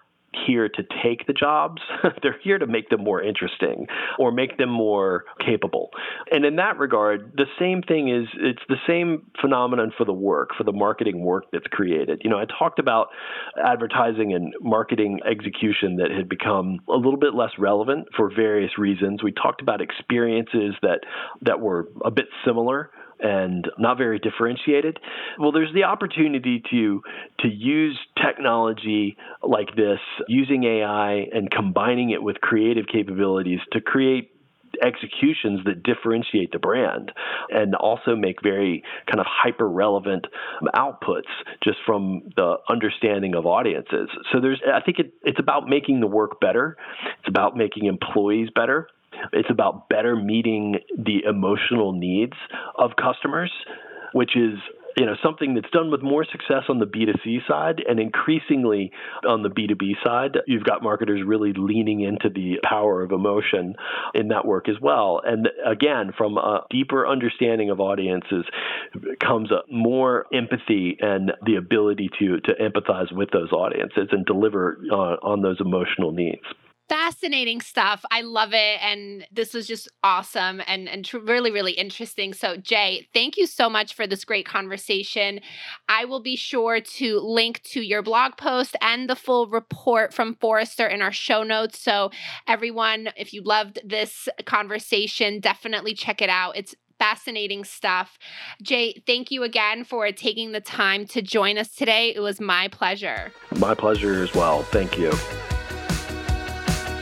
here 0.46 0.70
to 0.70 0.84
take 1.04 1.26
the 1.28 1.34
jobs. 1.34 1.82
They're 2.24 2.38
here 2.44 2.58
to 2.58 2.68
make 2.68 2.90
them 2.90 3.04
more 3.04 3.22
interesting 3.22 3.88
or 4.18 4.32
make 4.32 4.58
them 4.58 4.70
more 4.70 5.26
capable. 5.44 5.90
And 6.32 6.46
in 6.46 6.58
that 6.58 6.78
regard, 6.78 7.34
the 7.36 7.46
same 7.58 7.82
thing 7.82 8.10
is 8.10 8.28
it's 8.36 8.62
the 8.68 8.78
same 8.88 9.28
phenomenon 9.42 9.92
for 9.98 10.06
the 10.06 10.14
work, 10.14 10.50
for 10.58 10.64
the 10.64 10.72
marketing 10.72 11.24
work 11.24 11.46
that's 11.52 11.68
created. 11.68 12.22
You 12.24 12.30
know, 12.30 12.38
I 12.38 12.46
talked 12.46 12.80
about 12.80 13.08
advertising 13.64 14.34
and 14.34 14.54
marketing 14.62 15.20
execution 15.30 15.98
that 15.98 16.12
had 16.12 16.30
become 16.30 16.80
a 16.88 16.96
little 16.96 17.18
bit 17.18 17.34
less 17.34 17.52
relevant 17.58 18.08
for 18.16 18.32
various 18.34 18.78
reasons. 18.78 19.24
We 19.24 19.32
talked 19.32 19.62
about 19.62 19.82
experiences 19.82 20.76
that 20.82 21.00
that 21.42 21.60
were 21.60 21.90
a 22.04 22.12
bit 22.12 22.26
similar 22.46 22.92
and 23.20 23.70
not 23.78 23.98
very 23.98 24.20
differentiated. 24.20 25.00
Well, 25.38 25.52
there's 25.52 25.74
the 25.74 25.84
opportunity 25.84 26.64
to 26.72 27.02
to 27.40 27.48
use 27.48 27.98
technology 28.22 29.18
like 29.44 29.76
this, 29.76 30.00
using 30.28 30.64
AI 30.64 31.28
and 31.34 31.50
combining 31.52 32.12
it 32.12 32.22
with 32.22 32.42
creative 32.42 32.86
capabilities 32.92 33.60
to 33.74 33.82
create 33.82 34.32
executions 34.84 35.62
that 35.66 35.84
differentiate 35.84 36.52
the 36.52 36.60
brand 36.60 37.12
and 37.50 37.76
also 37.76 38.16
make 38.16 38.42
very 38.42 38.84
kind 39.08 39.20
of 39.20 39.26
hyper 39.28 39.68
relevant 39.68 40.26
outputs 40.76 41.30
just 41.64 41.78
from 41.86 42.22
the 42.36 42.56
understanding 42.70 43.36
of 43.36 43.46
audiences. 43.46 44.10
So 44.32 44.40
there's 44.40 44.62
I 44.72 44.82
think 44.82 45.00
it, 45.00 45.14
it's 45.24 45.40
about 45.40 45.68
making 45.68 46.00
the 46.00 46.08
work 46.08 46.40
better. 46.40 46.78
It's 47.20 47.28
about 47.28 47.58
making 47.58 47.86
employees 47.86 48.50
better 48.54 48.88
It's 49.34 49.50
about 49.50 49.90
better 49.90 50.16
meeting 50.16 50.80
the 50.98 51.24
emotional 51.28 51.94
needs 51.94 52.34
of 52.76 52.92
customers, 52.96 53.52
which 54.14 54.36
is 54.36 54.60
you 54.98 55.06
know 55.06 55.16
something 55.24 55.54
that's 55.54 55.70
done 55.72 55.92
with 55.92 56.02
more 56.02 56.26
success 56.26 56.64
on 56.68 56.80
the 56.80 56.86
B2C 56.86 57.48
side 57.48 57.82
and 57.88 58.00
increasingly 58.00 58.92
on 59.28 59.44
the 59.44 59.50
B2B 59.50 60.04
side. 60.04 60.38
You've 60.46 60.64
got 60.64 60.84
marketers 60.84 61.22
really 61.26 61.54
leaning 61.54 62.02
into 62.02 62.30
the 62.30 62.60
power 62.64 63.02
of 63.02 63.12
emotion 63.12 63.76
in 64.14 64.30
that 64.30 64.46
work 64.46 64.68
as 64.68 64.76
well. 64.82 65.22
And 65.24 65.48
again 65.66 66.12
from 66.18 66.38
a 66.38 66.66
deeper 66.70 67.08
understanding 67.08 67.70
of 67.70 67.80
audiences 67.80 68.46
comes 69.22 69.50
more 69.72 70.26
empathy 70.34 70.98
and 71.00 71.32
the 71.46 71.56
ability 71.56 72.10
to 72.20 72.40
to 72.42 72.54
empathize 72.56 73.12
with 73.12 73.30
those 73.32 73.52
audiences 73.52 74.10
and 74.12 74.26
deliver 74.26 74.80
uh, 74.92 75.16
on 75.24 75.42
those 75.42 75.58
emotional 75.62 76.12
needs 76.12 76.44
fascinating 76.90 77.62
stuff. 77.62 78.04
I 78.12 78.22
love 78.22 78.54
it. 78.54 78.84
And 78.84 79.26
this 79.32 79.54
was 79.54 79.68
just 79.68 79.88
awesome 80.04 80.62
and, 80.68 80.90
and 80.90 81.06
tr- 81.06 81.20
really, 81.20 81.52
really 81.52 81.74
interesting. 81.74 82.34
So, 82.34 82.58
Jay, 82.58 83.08
thank 83.14 83.38
you 83.38 83.46
so 83.46 83.70
much 83.70 83.94
for 83.94 84.08
this 84.08 84.26
great 84.26 84.46
conversation. 84.46 85.40
I 85.88 86.06
will 86.06 86.22
be 86.22 86.36
sure 86.36 86.82
to 86.82 87.20
link 87.20 87.62
to 87.66 87.82
your 87.82 88.02
blog 88.02 88.38
post 88.38 88.76
and 88.82 89.10
the 89.10 89.16
full 89.16 89.48
report 89.48 90.14
from 90.14 90.36
Forrester 90.36 90.88
in 90.88 91.02
our 91.02 91.12
show 91.12 91.44
notes. 91.44 91.80
So, 91.80 92.12
everyone, 92.48 93.10
if 93.16 93.34
you 93.34 93.44
loved 93.44 93.80
this 93.86 94.28
conversation, 94.46 95.40
definitely 95.40 95.94
check 95.94 96.22
it 96.22 96.30
out. 96.30 96.58
It's 96.58 96.76
fascinating 96.98 97.64
stuff. 97.64 98.18
Jay, 98.62 99.02
thank 99.08 99.32
you 99.32 99.44
again 99.44 99.86
for 99.86 100.12
taking 100.12 100.52
the 100.52 100.60
time 100.60 101.06
to 101.08 101.22
join 101.22 101.58
us 101.58 101.74
today. 101.74 102.14
It 102.14 102.20
was 102.20 102.42
my 102.42 102.68
pleasure. 102.68 103.32
My 103.58 103.74
pleasure 103.74 104.22
as 104.22 104.34
well. 104.34 104.64
Thank 104.64 104.98
you. 104.98 105.14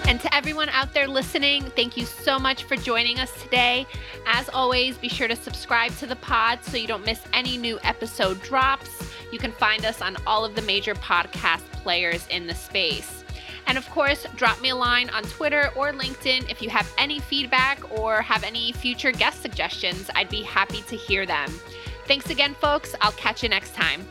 And 0.08 0.22
to 0.22 0.34
everyone 0.34 0.70
out 0.70 0.93
there 0.93 1.06
listening, 1.06 1.63
thank 1.76 1.98
you 1.98 2.06
so 2.06 2.39
much 2.39 2.63
for 2.63 2.78
joining 2.78 3.20
us 3.20 3.43
today. 3.43 3.86
As 4.26 4.48
always, 4.48 4.98
be 4.98 5.10
sure 5.10 5.28
to 5.28 5.36
subscribe 5.36 5.93
to 5.98 6.06
the 6.06 6.15
pod 6.15 6.63
so 6.63 6.78
you 6.78 6.88
don't 6.88 7.06
miss 7.06 7.22
any 7.34 7.58
new 7.58 7.78
episode 7.84 8.41
drops. 8.41 9.06
You 9.34 9.38
can 9.38 9.52
find 9.52 9.84
us 9.84 10.02
on 10.02 10.15
all 10.26 10.46
of 10.46 10.56
the 10.56 10.62
major 10.62 10.96
podcast 10.96 11.70
players 11.74 12.26
in 12.30 12.48
the 12.48 12.56
space. 12.56 13.26
And 13.67 13.78
of 13.78 13.88
course, 13.89 14.26
drop 14.38 14.62
me 14.62 14.70
a 14.70 14.76
line 14.78 15.10
on 15.10 15.24
Twitter 15.24 15.72
or 15.76 15.91
LinkedIn 15.91 16.50
if 16.50 16.62
you 16.62 16.70
have 16.70 16.89
any 16.98 17.20
feedback 17.20 17.80
or 18.00 18.22
have 18.22 18.46
any 18.46 18.72
future 18.72 19.12
guest 19.12 19.41
suggestions. 19.41 20.10
I'd 20.15 20.30
be 20.30 20.41
happy 20.41 20.84
to 20.84 20.96
hear 20.96 21.26
them. 21.26 21.50
Thanks 22.06 22.30
again, 22.30 22.54
folks. 22.54 22.96
I'll 23.02 23.12
catch 23.12 23.43
you 23.43 23.50
next 23.50 23.76
time. 23.76 24.08